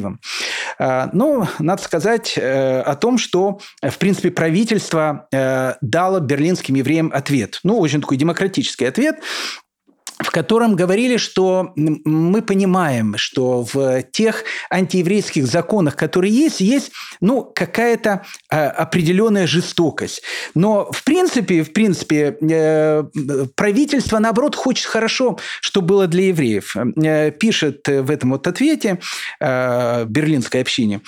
[1.13, 7.61] Ну, надо сказать э, о том, что, в принципе, правительство э, дало берлинским евреям ответ.
[7.65, 9.17] Ну, очень такой демократический ответ
[10.23, 17.51] в котором говорили, что мы понимаем, что в тех антиеврейских законах, которые есть, есть ну,
[17.55, 20.23] какая-то э, определенная жестокость.
[20.55, 23.05] Но в принципе, в принципе э,
[23.55, 26.77] правительство, наоборот, хочет хорошо, что было для евреев.
[26.77, 29.01] Э, пишет в этом вот ответе
[29.41, 31.01] э, берлинской общине.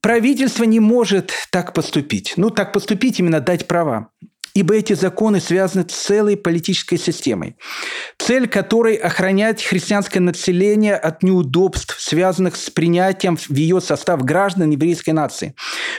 [0.00, 2.34] Правительство не может так поступить.
[2.36, 4.08] Ну, так поступить, именно дать права
[4.54, 7.56] ибо эти законы связаны с целой политической системой,
[8.18, 15.10] цель которой– охранять христианское население от неудобств, связанных с принятием в ее состав граждан еврейской
[15.10, 15.54] нации,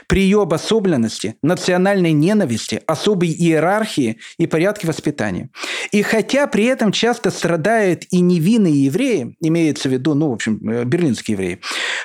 [0.08, 5.49] при ее обособленности, национальной ненависти, особой иерархии и порядке воспитания.
[5.91, 10.60] И хотя при этом часто страдают и невинные евреи, имеется в виду, ну, в общем,
[10.70, 11.60] э, берлинские евреи,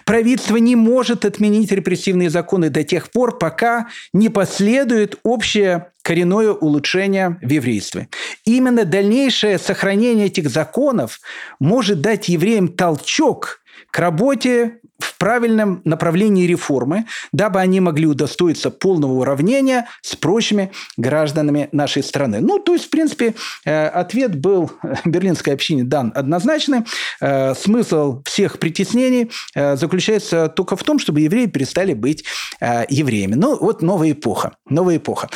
[0.05, 7.39] правительство не может отменить репрессивные законы до тех пор, пока не последует общее коренное улучшение
[7.43, 8.09] в еврействе.
[8.45, 11.21] Именно дальнейшее сохранение этих законов
[11.59, 19.13] может дать евреям толчок к работе в правильном направлении реформы, дабы они могли удостоиться полного
[19.13, 22.41] уравнения с прочими гражданами нашей страны.
[22.41, 23.35] Ну, то есть, в принципе,
[23.65, 24.73] э, ответ был
[25.05, 26.81] берлинской общине дан однозначный.
[27.21, 32.25] Э, смысл всех притеснений э, заключается только в том, чтобы евреи перестали быть
[32.61, 33.35] евреями.
[33.35, 34.57] Ну, вот новая эпоха.
[34.69, 35.29] Новая эпоха.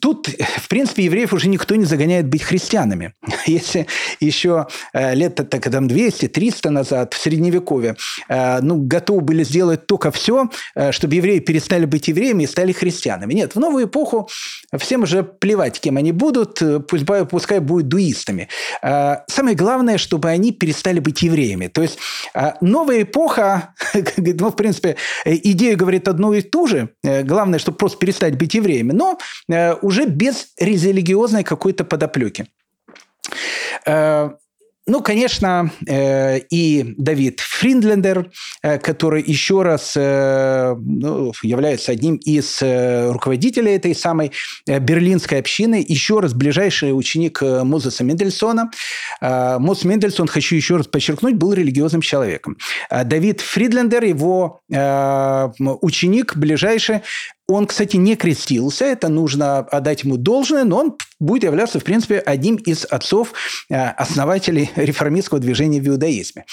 [0.00, 3.14] Тут, в принципе, евреев уже никто не загоняет быть христианами.
[3.46, 3.86] Если
[4.20, 7.96] еще лет так, там, 200-300 назад, в Средневековье,
[8.28, 12.72] Э, ну, готовы были сделать только все, э, чтобы евреи перестали быть евреями и стали
[12.72, 13.34] христианами.
[13.34, 14.28] Нет, в новую эпоху
[14.76, 18.48] всем уже плевать, кем они будут, э, пусть, пускай будут дуистами.
[18.82, 21.68] Самое главное, чтобы они перестали быть евреями.
[21.68, 21.98] То есть
[22.60, 23.74] новая эпоха,
[24.16, 26.90] ну, в принципе, идея говорит одну и ту же.
[27.02, 29.18] Главное, чтобы просто перестать быть евреями, но
[29.82, 32.46] уже без религиозной какой-то подоплеки.
[34.88, 38.30] Ну, конечно, э, и Давид Фриндлендер,
[38.62, 44.32] э, который еще раз э, ну, является одним из руководителей этой самой
[44.66, 48.70] берлинской общины, еще раз ближайший ученик Мозеса Мендельсона.
[49.20, 52.56] Мозес Мендельсон, хочу еще раз подчеркнуть, был религиозным человеком.
[52.90, 57.02] Давид Фридлендер, его ученик ближайший,
[57.48, 62.18] он, кстати, не крестился, это нужно отдать ему должное, но он будет являться, в принципе,
[62.18, 63.32] одним из отцов,
[63.70, 66.44] э, основателей реформистского движения в иудаизме.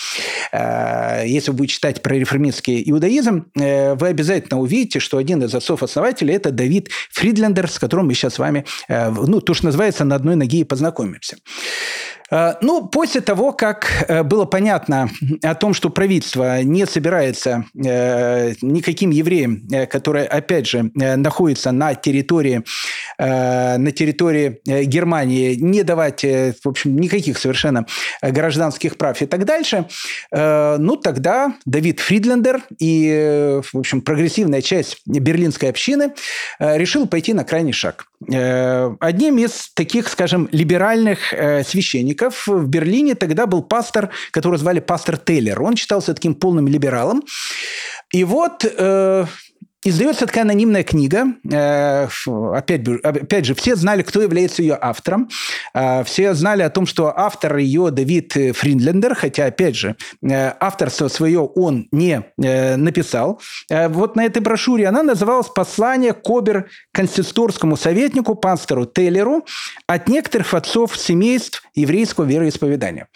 [0.53, 5.53] Э, если вы будете читать про реформистский иудаизм, э, вы обязательно увидите, что один из
[5.53, 10.15] отцов-основателей– это Давид Фридлендер, с которым мы сейчас с вами, ну, то, что называется, на
[10.15, 11.37] одной ноге и познакомимся.
[12.31, 15.09] Э, ну, после того, как э, было понятно
[15.43, 22.63] о том, что правительство не собирается э, никаким евреем, которые, опять же, находятся на территории,
[23.17, 27.85] на территории Германии, не давать, в общем, никаких совершенно
[28.21, 29.85] гражданских прав и так дальше,
[30.31, 36.13] ну, тогда Давид Фридлендер и, в общем, прогрессивная часть берлинской общины
[36.59, 38.07] решил пойти на крайний шаг.
[38.27, 41.33] Одним из таких, скажем, либеральных
[41.65, 45.61] священников в Берлине тогда был пастор, которого звали пастор Тейлер.
[45.61, 47.23] Он считался таким полным либералом.
[48.11, 49.25] И вот э,
[49.87, 51.27] Издается такая анонимная книга.
[51.47, 52.07] Э,
[52.55, 55.29] опять, опять же, все знали, кто является ее автором.
[55.75, 61.07] Э, все знали о том, что автор ее Давид Фриндлендер, хотя, опять же, э, авторство
[61.07, 63.39] свое он не написал.
[63.69, 69.45] Вот на этой брошюре она называлась «Послание к обер консисторскому советнику, пастору Тейлеру
[69.85, 73.07] от некоторых отцов семейств еврейского вероисповедания».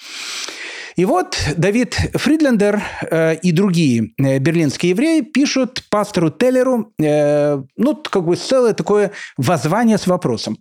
[0.99, 7.95] И вот Давид Фридлендер э, и другие э, берлинские евреи пишут пастору Теллеру, э, ну,
[7.95, 10.57] как бы целое такое воззвание с вопросом.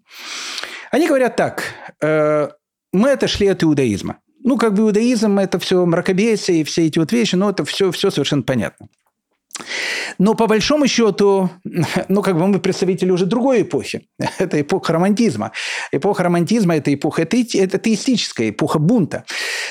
[0.93, 1.65] Они говорят так,
[2.01, 4.19] мы отошли от иудаизма.
[4.45, 7.91] Ну, как бы иудаизм– это все мракобесие и все эти вот вещи, но это все,
[7.91, 8.87] все совершенно понятно.
[10.19, 11.51] Но по большому счету,
[12.09, 14.09] ну, как бы мы представители уже другой эпохи.
[14.39, 15.53] Это эпоха романтизма.
[15.93, 19.25] Эпоха романтизма– это эпоха, это, это теистическая эпоха бунта.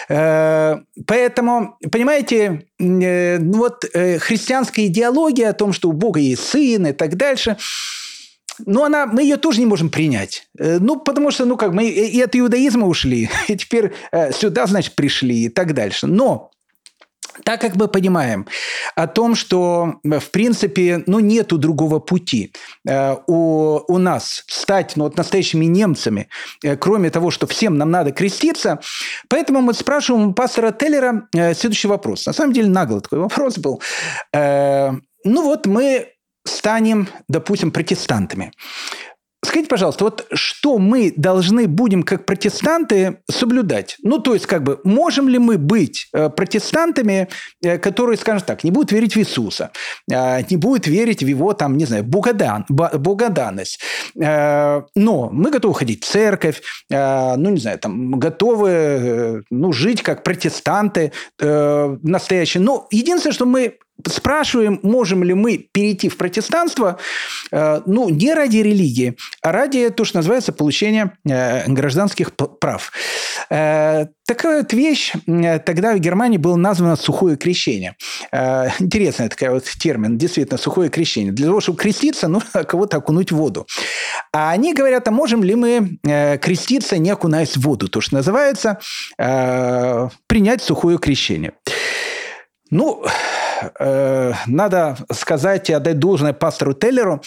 [0.09, 6.47] Э, поэтому, понимаете, э, ну вот э, христианская идеология о том, что у Бога есть
[6.47, 7.57] сын и так дальше–
[8.65, 10.49] но она, мы ее тоже не можем принять.
[10.57, 13.93] Ну, потому что, ну, как мы и от иудаизма ушли, и теперь
[14.31, 16.07] сюда, значит, пришли и так дальше.
[16.07, 16.49] Но
[17.43, 18.47] так как мы понимаем
[18.95, 22.53] о том, что, в принципе, ну, нету другого пути
[22.87, 26.29] э, у, у нас стать ну, вот, настоящими немцами,
[26.63, 28.79] э, кроме того, что всем нам надо креститься,
[29.29, 32.25] поэтому мы спрашиваем у пастора Теллера э, следующий вопрос.
[32.25, 33.81] На самом деле нагло такой вопрос был.
[34.33, 36.13] Ну вот мы
[36.45, 38.53] станем, допустим, протестантами.
[39.47, 43.95] Скажите, пожалуйста, вот что мы должны будем как протестанты соблюдать?
[44.03, 47.29] Ну, то есть, как бы, можем ли мы быть э, протестантами,
[47.63, 49.71] э, которые, скажем так, не будут верить в Иисуса,
[50.11, 53.79] э, не будут верить в его, там, не знаю, богодан, богоданность,
[54.15, 61.13] но мы готовы ходить в церковь, ну, не знаю, там, готовы, ну, жить как протестанты
[61.39, 62.61] настоящие.
[62.61, 66.97] Но единственное, что мы спрашиваем, можем ли мы перейти в протестанство,
[67.51, 72.91] э, ну, не ради религии, а ради то, что называется получения э, гражданских прав.
[73.49, 75.13] Э, такая вот вещь
[75.65, 77.95] тогда в Германии было названо сухое крещение.
[78.31, 81.31] Интересный такой вот термин, действительно, сухое крещение.
[81.31, 83.65] Для того, чтобы креститься, нужно кого-то окунуть в воду.
[84.33, 87.87] А они говорят, а можем ли мы креститься, не окунаясь в воду?
[87.87, 88.79] То, что называется
[89.17, 91.53] принять сухое крещение.
[92.69, 93.05] Ну,
[93.79, 97.21] э, надо сказать и отдать должное пастору Теллеру,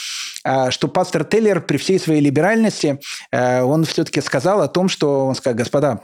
[0.44, 3.00] э, что пастор Теллер при всей своей либеральности,
[3.30, 6.00] э, он все-таки сказал о том, что, он сказал, господа,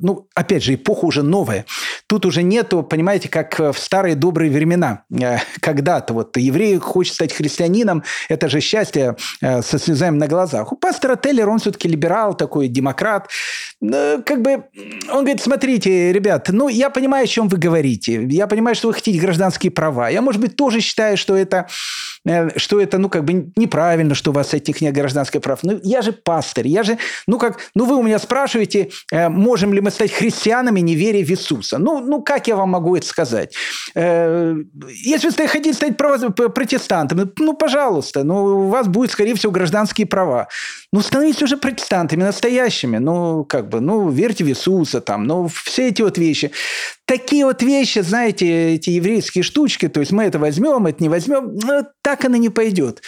[0.00, 1.64] ну, опять же, эпоха уже новая.
[2.06, 5.02] Тут уже нету, понимаете, как в старые добрые времена.
[5.60, 10.72] Когда-то вот еврей хочет стать христианином, это же счастье со слезами на глазах.
[10.72, 13.28] У пастора Теллера он все-таки либерал, такой демократ.
[13.82, 14.64] Э, как бы
[15.10, 18.26] он говорит, смотрите, ребят, ну, я понимаю, о чем вы говорите.
[18.28, 20.08] Я понимаю, что вы хотите гражданские права.
[20.08, 21.68] Я, может быть, тоже считаю, что это,
[22.56, 25.60] что это ну, как бы неправильно, что у вас этих нет гражданских прав.
[25.62, 29.72] Ну, я же пастырь, я же, ну, как, ну, вы у меня спрашиваете, э, можем
[29.72, 31.78] ли мы стать христианами, не веря в Иисуса.
[31.78, 33.54] Ну, ну, как я вам могу это сказать?
[33.94, 40.48] Если вы хотите стать протестантом, ну, пожалуйста, ну, у вас будет, скорее всего, гражданские права.
[40.92, 42.98] Ну, становитесь уже протестантами настоящими.
[42.98, 46.50] Ну, как бы, ну, верьте в Иисуса, там, ну, все эти вот вещи.
[47.06, 51.54] Такие вот вещи, знаете, эти еврейские штучки, то есть мы это возьмем, это не возьмем,
[51.54, 53.02] ну, так оно не пойдет.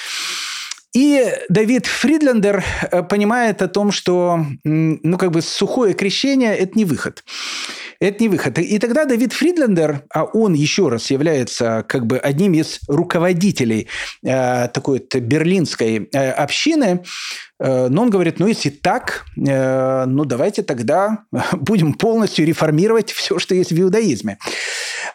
[0.95, 6.85] И Давид Фридлендер э, понимает о том, что ну, как бы сухое крещение– это не
[6.85, 7.23] выход.
[8.01, 8.59] Это не выход.
[8.59, 13.89] И тогда Давид Фридлендер, а он еще раз является как бы одним из руководителей
[14.25, 17.03] э, такой вот берлинской э, общины,
[17.61, 23.39] э, но он говорит, ну если так, э, ну давайте тогда будем полностью реформировать все,
[23.39, 24.39] что есть в иудаизме.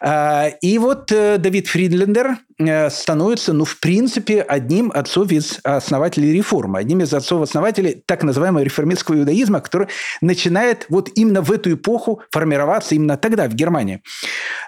[0.04, 6.32] Э, и вот э, Давид Фридлендер э, становится, ну, в принципе, одним отцов из основателей
[6.32, 9.88] реформы, одним из отцов-основателей так называемого реформистского иудаизма, который
[10.20, 14.02] начинает вот именно в эту эпоху формировать формироваться именно тогда, в Германии.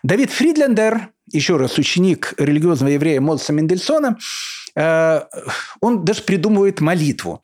[0.02, 4.16] Давид Фридлендер, еще раз ученик религиозного еврея Молса Мендельсона,
[4.74, 7.42] он даже придумывает молитву.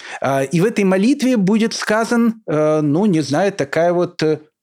[0.53, 4.22] И в этой молитве будет сказан, ну, не знаю, такая вот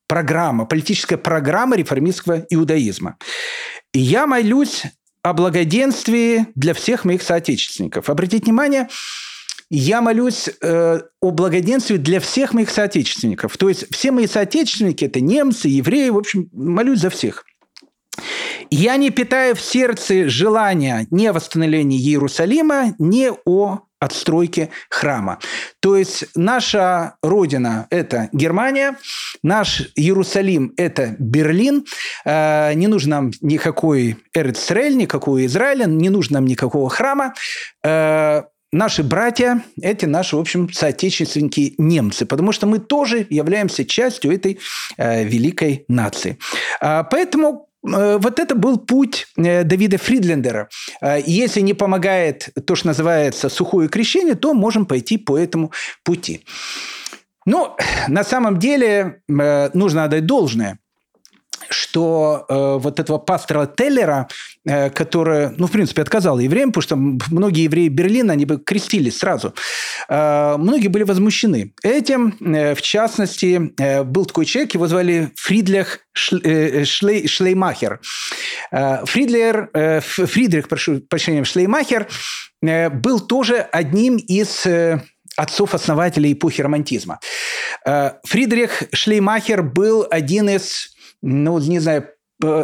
[0.10, 3.18] программа, политическая программа реформистского иудаизма.
[3.94, 4.84] И я молюсь
[5.22, 8.10] о благоденствии для всех моих соотечественников.
[8.10, 8.90] Обратите внимание,
[9.70, 13.56] я молюсь э, о благоденствии для всех моих соотечественников.
[13.58, 17.46] То есть все мои соотечественники– это немцы, евреи, в общем, молюсь за всех.
[18.72, 25.40] Я не питаю в сердце желания ни о восстановлении Иерусалима, ни о отстройке храма.
[25.80, 28.98] То есть наша родина– это Германия,
[29.44, 31.86] наш Иерусалим– это Берлин.
[32.26, 37.34] Э, не нужно нам никакой Эрцрель, никакого Израиля, не нужно нам никакого храма.
[37.84, 44.34] Э, наши братья– это наши, в общем, соотечественники немцы, потому что мы тоже являемся частью
[44.34, 44.60] этой
[44.98, 46.38] э, великой нации.
[46.82, 50.70] А, поэтому вот это был путь э, Давида Фридлендера.
[51.02, 55.72] Э, если не помогает то, что называется сухое крещение, то можем пойти по этому
[56.04, 56.46] пути.
[57.46, 57.76] Ну,
[58.08, 60.80] на самом деле, нужно отдать должное–
[61.70, 64.28] что э, вот этого пастора Теллера
[64.94, 66.96] которая, ну, в принципе, отказала евреям, потому что
[67.34, 69.56] многие евреи Берлина, они бы крестились сразу.
[70.08, 72.36] Многие были возмущены этим.
[72.40, 73.72] В частности,
[74.04, 78.00] был такой человек, его звали Фридлих Шлей, Шлеймахер.
[78.70, 82.08] Фридлер, Фридрих, прошу прощения, Шлеймахер
[82.62, 84.68] был тоже одним из
[85.40, 87.20] отцов-основателей эпохи романтизма.
[87.86, 92.10] Э, Фридрих Шлеймахер был один из, ну, не знаю,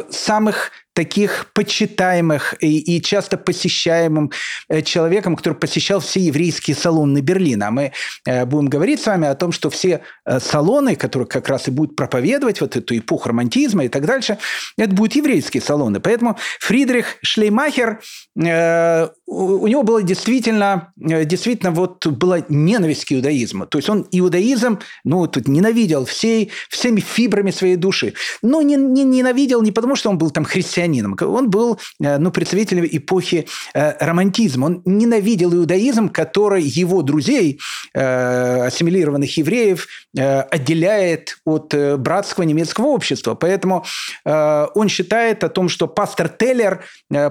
[0.10, 4.32] самых таких почитаемых и, и часто посещаемым
[4.70, 7.70] э, человеком, который посещал все еврейские салоны Берлина.
[7.70, 7.92] Мы
[8.26, 11.72] э, будем говорить с вами о том, что все э, салоны, которые как раз и
[11.72, 14.38] будут проповедовать вот эту эпоху романтизма и так дальше,
[14.78, 16.00] это будут еврейские салоны.
[16.00, 18.00] Поэтому Фридрих Шлеймахер,
[18.36, 23.66] у него было действительно, действительно вот была ненависть к иудаизму.
[23.66, 28.14] То есть он иудаизм, ну, тут ненавидел всей, всеми фибрами своей души.
[28.42, 31.18] Но не, не ненавидел не потому, что он был там христианином, христианином.
[31.22, 34.66] Он был э, ну, представителем эпохи э, романтизма.
[34.66, 37.60] Он ненавидел иудаизм, который его друзей,
[37.94, 43.36] э, ассимилированных евреев, отделяет от братского немецкого общества.
[43.36, 43.84] Поэтому
[44.24, 46.86] он считает о том, что пастор Теллер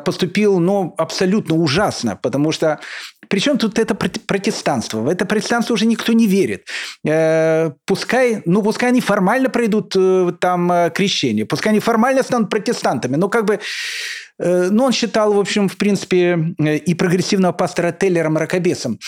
[0.04, 2.80] поступил ну, абсолютно ужасно, потому что
[3.28, 4.98] причем тут это протестанство?
[4.98, 6.66] В это протестанство уже никто не верит.
[7.86, 9.96] Пускай, ну, пускай они формально пройдут
[10.40, 13.60] там крещение, пускай они формально станут протестантами, но как как бы
[14.38, 18.98] э, ну, он считал, в общем, в принципе, э, и прогрессивного пастора Теллера мракобесом.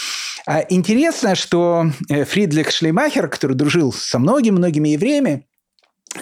[0.47, 5.47] А интересно, что э, Фридлих Шлеймахер, который дружил со многими-многими евреями,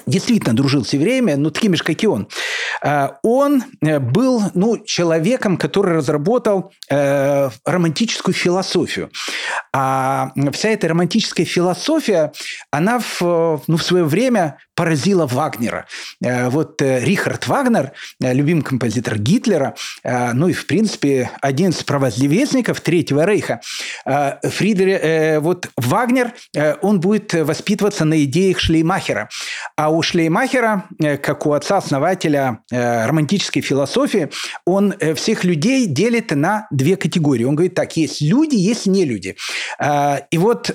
[0.07, 2.29] действительно дружил с евреями, но такими же, как и он.
[3.23, 9.11] Он был ну, человеком, который разработал романтическую философию.
[9.73, 12.33] А вся эта романтическая философия,
[12.71, 15.87] она в, ну, в свое время поразила Вагнера.
[16.23, 19.75] Э, вот э, Рихард Вагнер, э, любимый композитор Гитлера,
[20.05, 23.61] ну и, в принципе, один из провозлевестников Третьего Рейха.
[24.05, 26.33] Фридер, вот Вагнер,
[26.83, 29.29] он будет воспитываться на идеях Шлеймахера.
[29.85, 30.85] А у Шлеймахера,
[31.23, 34.31] как у отца-основателя романтической философии,
[34.65, 37.45] он всех людей делит на две категории.
[37.45, 39.37] Он говорит так, есть люди, есть нелюди.
[40.31, 40.75] И вот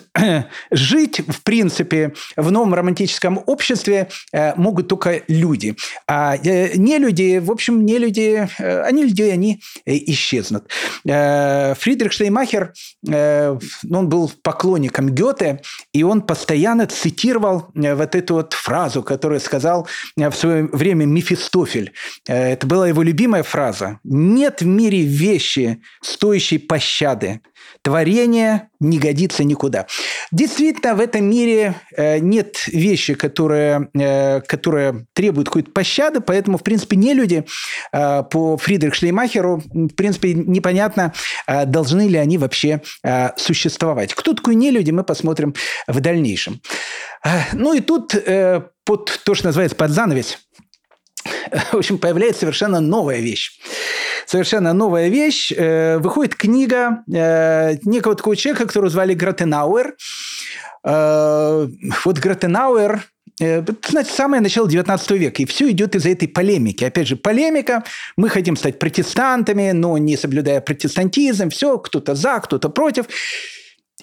[0.69, 5.75] жить, в принципе, в новом романтическом обществе э, могут только люди.
[6.07, 10.69] А э, не люди, в общем, не люди, э, они люди, они исчезнут.
[11.03, 12.73] Фридрих Шлеймахер,
[13.07, 15.61] он был поклонником Гёте,
[15.93, 21.93] и он постоянно цитировал вот эту вот фразу, которую сказал в свое время Мефистофель.
[22.27, 23.99] Это была его любимая фраза.
[24.03, 27.41] «Нет в мире вещи, стоящей пощады,
[27.81, 29.87] Творение не годится никуда.
[30.31, 36.63] Действительно, в этом мире э, нет вещи, которые, э, которые требуют какой-то пощады, поэтому, в
[36.63, 37.45] принципе, не люди
[37.91, 41.13] э, по Фридриху Шлеймахеру, в принципе, непонятно,
[41.65, 42.81] должны ли они вообще
[43.37, 44.13] существовать.
[44.13, 45.55] Кто такой не люди, мы посмотрим
[45.87, 46.61] в дальнейшем.
[47.53, 48.13] Ну и тут
[48.83, 50.37] под то, что называется под занавес,
[51.71, 53.59] в общем, появляется совершенно новая вещь
[54.29, 55.51] совершенно новая вещь.
[55.55, 59.95] Э, выходит книга э, некого такого человека, которого звали Гратенауэр.
[60.83, 61.67] Э,
[62.05, 63.03] вот Гратенауэр
[63.39, 65.41] значит, самое начало 19 века.
[65.41, 66.83] И все идет из-за этой полемики.
[66.83, 67.83] Опять же, полемика.
[68.17, 71.49] Мы хотим стать протестантами, но не соблюдая протестантизм.
[71.49, 73.05] Все, кто-то за, кто-то против.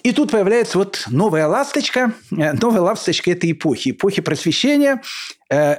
[0.03, 5.01] И тут появляется вот новая ласточка, новая ласточка этой эпохи, эпохи просвещения,
[5.49, 5.77] э,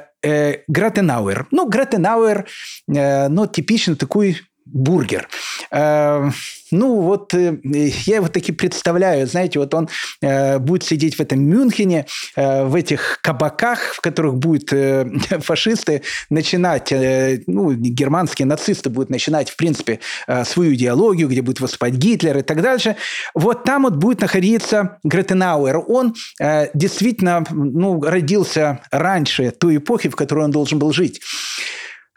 [0.66, 1.46] Гратенауэр.
[1.50, 2.46] Ну, Гратенауэр,
[2.88, 4.40] э, ну, типично такой
[4.72, 5.28] бургер.
[5.70, 6.30] Э,
[6.70, 9.88] ну, вот э, я его таки представляю, знаете, вот он
[10.20, 12.06] э, будет сидеть в этом Мюнхене,
[12.36, 15.06] э, в этих кабаках, в которых будут э,
[15.40, 21.60] фашисты начинать, э, ну, германские нацисты будут начинать, в принципе, э, свою идеологию, где будет
[21.60, 22.96] выступать Гитлер и так дальше.
[23.34, 25.84] Вот там вот будет находиться Гретенауэр.
[25.86, 31.20] Он э, действительно, ну, родился раньше той эпохи, в которой он должен был жить.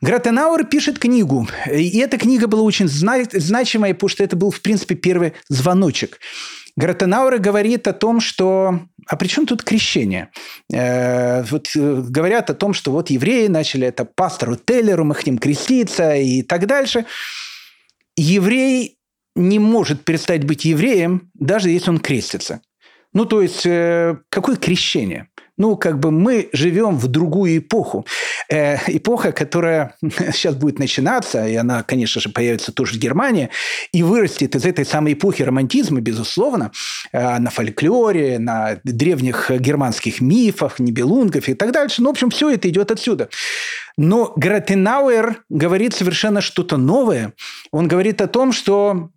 [0.02, 4.96] Гратенауэр пишет книгу, и эта книга была очень значимая, потому что это был, в принципе,
[4.96, 6.20] первый звоночек.
[6.76, 8.80] Гратенауэр говорит о том, что...
[9.08, 10.30] А при чем тут крещение?
[10.74, 15.38] Э, вот э, говорят о том, что вот евреи начали это пастору Теллеру, мы хотим
[15.38, 17.06] креститься и так дальше.
[18.16, 18.98] Еврей
[19.36, 22.62] не может перестать быть евреем, даже если он крестится.
[23.14, 25.28] Ну, то есть, э, какое крещение?
[25.62, 28.08] Ну, как бы мы живем в другую эпоху.
[28.50, 33.52] Э, эпоха, которая сейчас будет начинаться, и она, конечно же, появится тоже в Германии,
[33.94, 36.72] и вырастет из этой самой эпохи романтизма, безусловно,
[37.12, 42.02] э, на фольклоре, на древних германских мифах, небелунгов и так дальше.
[42.02, 43.30] Ну, в общем, все это идет отсюда.
[43.98, 47.34] Но Гратенауэр говорит совершенно что-то новое.
[47.70, 49.12] Он говорит о том, что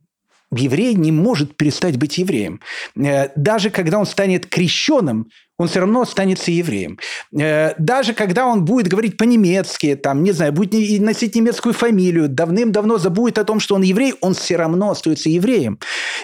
[0.53, 2.61] еврей не может перестать быть евреем.
[2.97, 6.99] Э, даже когда он станет крещенным, он все равно останется евреем.
[7.39, 12.99] Э, даже когда он будет говорить по-немецки, там, не знаю, будет носить немецкую фамилию, давным-давно
[12.99, 15.79] забудет о том, что он еврей, он все равно остается евреем.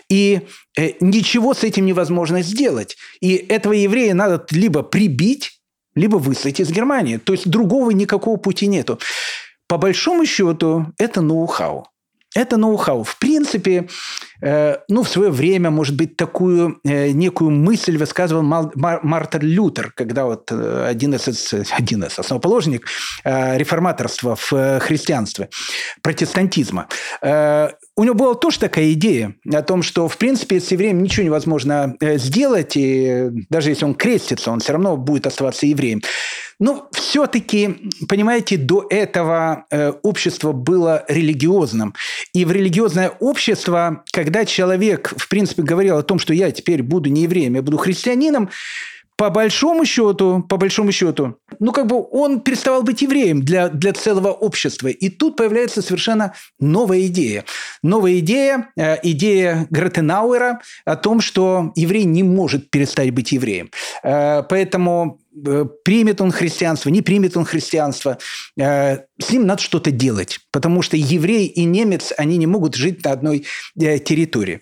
[0.09, 0.41] И
[0.77, 2.97] э, ничего с этим невозможно сделать.
[3.21, 5.61] И этого еврея надо либо прибить,
[5.95, 7.19] либо выслать из Германии.
[7.19, 8.99] То есть другого никакого пути нету.
[9.69, 11.87] По большому счету, это ноу-хау.
[12.37, 13.03] Это ноу-хау.
[13.03, 13.89] В принципе,
[14.41, 19.41] э, ну, в свое время, может быть, такую э, некую мысль высказывал Мал, Мар, Мартин
[19.43, 22.87] Лютер, когда вот э, один из, один из основоположник
[23.25, 25.49] э, реформаторства в э, христианстве,
[26.03, 26.87] протестантизма.
[27.21, 31.27] Э, у него была тоже такая идея о том, что, в принципе, с евреем ничего
[31.27, 36.01] невозможно э, сделать, и даже если он крестится, он все равно будет оставаться евреем.
[36.61, 41.95] Ну, все-таки, понимаете, до этого э, общество было религиозным.
[42.35, 47.09] И в религиозное общество, когда человек, в принципе, говорил о том, что я теперь буду
[47.09, 48.51] не евреем, я буду христианином,
[49.21, 53.93] по большому счету, по большому счету, ну, как бы он переставал быть евреем для, для
[53.93, 54.89] целого общества.
[54.89, 57.45] И тут появляется совершенно новая идея.
[57.83, 63.71] Новая идея, э, идея Гратенауэра о том, что еврей не может перестать быть евреем.
[64.03, 65.21] Э, поэтому
[65.85, 68.19] примет он христианство, не примет он христианство,
[68.59, 73.05] э, с ним надо что-то делать, потому что еврей и немец, они не могут жить
[73.05, 73.47] на одной
[73.79, 74.61] э, территории.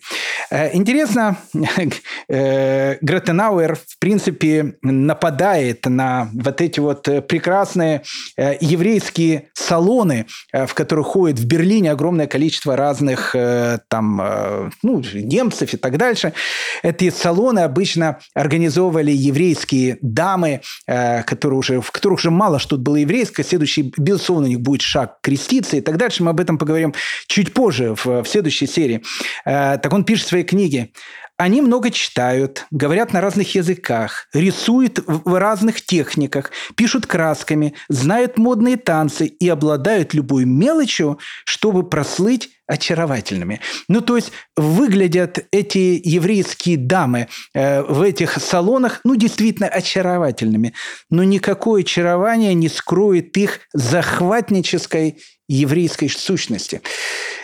[0.50, 1.36] Интересно,
[2.28, 8.02] Гратенауэр, в принципе, нападает на вот эти вот прекрасные
[8.36, 13.36] еврейские салоны, в которых ходит в Берлине огромное количество разных
[13.88, 16.32] там, ну, немцев и так дальше.
[16.82, 22.96] Эти салоны обычно организовывали еврейские дамы, Э, которые уже, в которых уже мало что было
[22.96, 23.44] еврейское.
[23.44, 26.22] Следующий, безусловно, у них будет шаг креститься и так дальше.
[26.22, 26.94] Мы об этом поговорим
[27.26, 29.02] чуть позже, в, в следующей серии.
[29.44, 30.90] Э, так он пишет в своей книге.
[31.36, 38.76] Они много читают, говорят на разных языках, рисуют в разных техниках, пишут красками, знают модные
[38.76, 43.60] танцы и обладают любой мелочью, чтобы прослыть очаровательными.
[43.88, 50.74] Ну, то есть выглядят эти еврейские дамы э, в этих салонах, ну, действительно очаровательными.
[51.10, 55.18] Но никакое очарование не скроет их захватнической
[55.48, 56.82] еврейской сущности.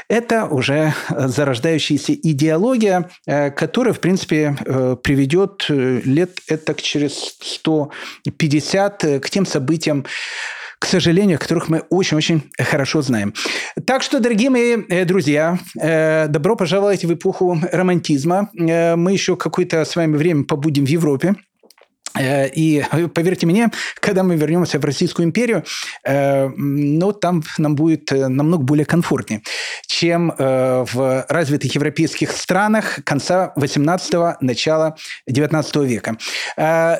[0.08, 9.30] Это уже зарождающаяся идеология, э, которая, в принципе, э, приведет лет это через 150 к
[9.30, 10.04] тем событиям,
[10.84, 13.32] к сожалению, которых мы очень-очень хорошо знаем.
[13.86, 18.50] Так что, дорогие мои э, друзья, э, добро пожаловать в эпоху романтизма.
[18.54, 21.36] Э, мы еще какое-то с вами время побудем в Европе.
[22.18, 22.82] Э, и
[23.14, 23.70] поверьте мне,
[24.00, 25.64] когда мы вернемся в Российскую империю,
[26.04, 29.42] ну, там нам будет э, намного более комфортнее,
[29.86, 34.96] чем в развитых европейских странах конца 18-го, начала
[35.26, 36.16] 19 века.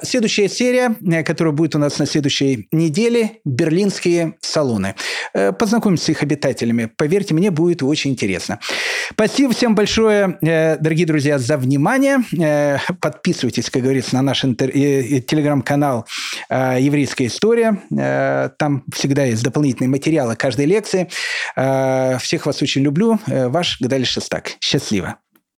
[0.03, 4.95] Следующая серия, которая будет у нас на следующей неделе, берлинские салоны.
[5.59, 6.91] Познакомимся с их обитателями.
[6.97, 8.61] Поверьте мне, будет очень интересно.
[9.11, 12.19] Спасибо всем большое, дорогие друзья, за внимание.
[13.01, 16.07] Подписывайтесь, как говорится, на наш интервью телеграм-канал
[16.49, 17.83] э, «Еврейская история».
[17.97, 21.09] Э, там всегда есть дополнительные материалы каждой лекции.
[21.57, 23.19] Э, всех вас очень люблю.
[23.27, 24.53] Ваш Гадаль Шестак.
[24.61, 25.17] Счастливо.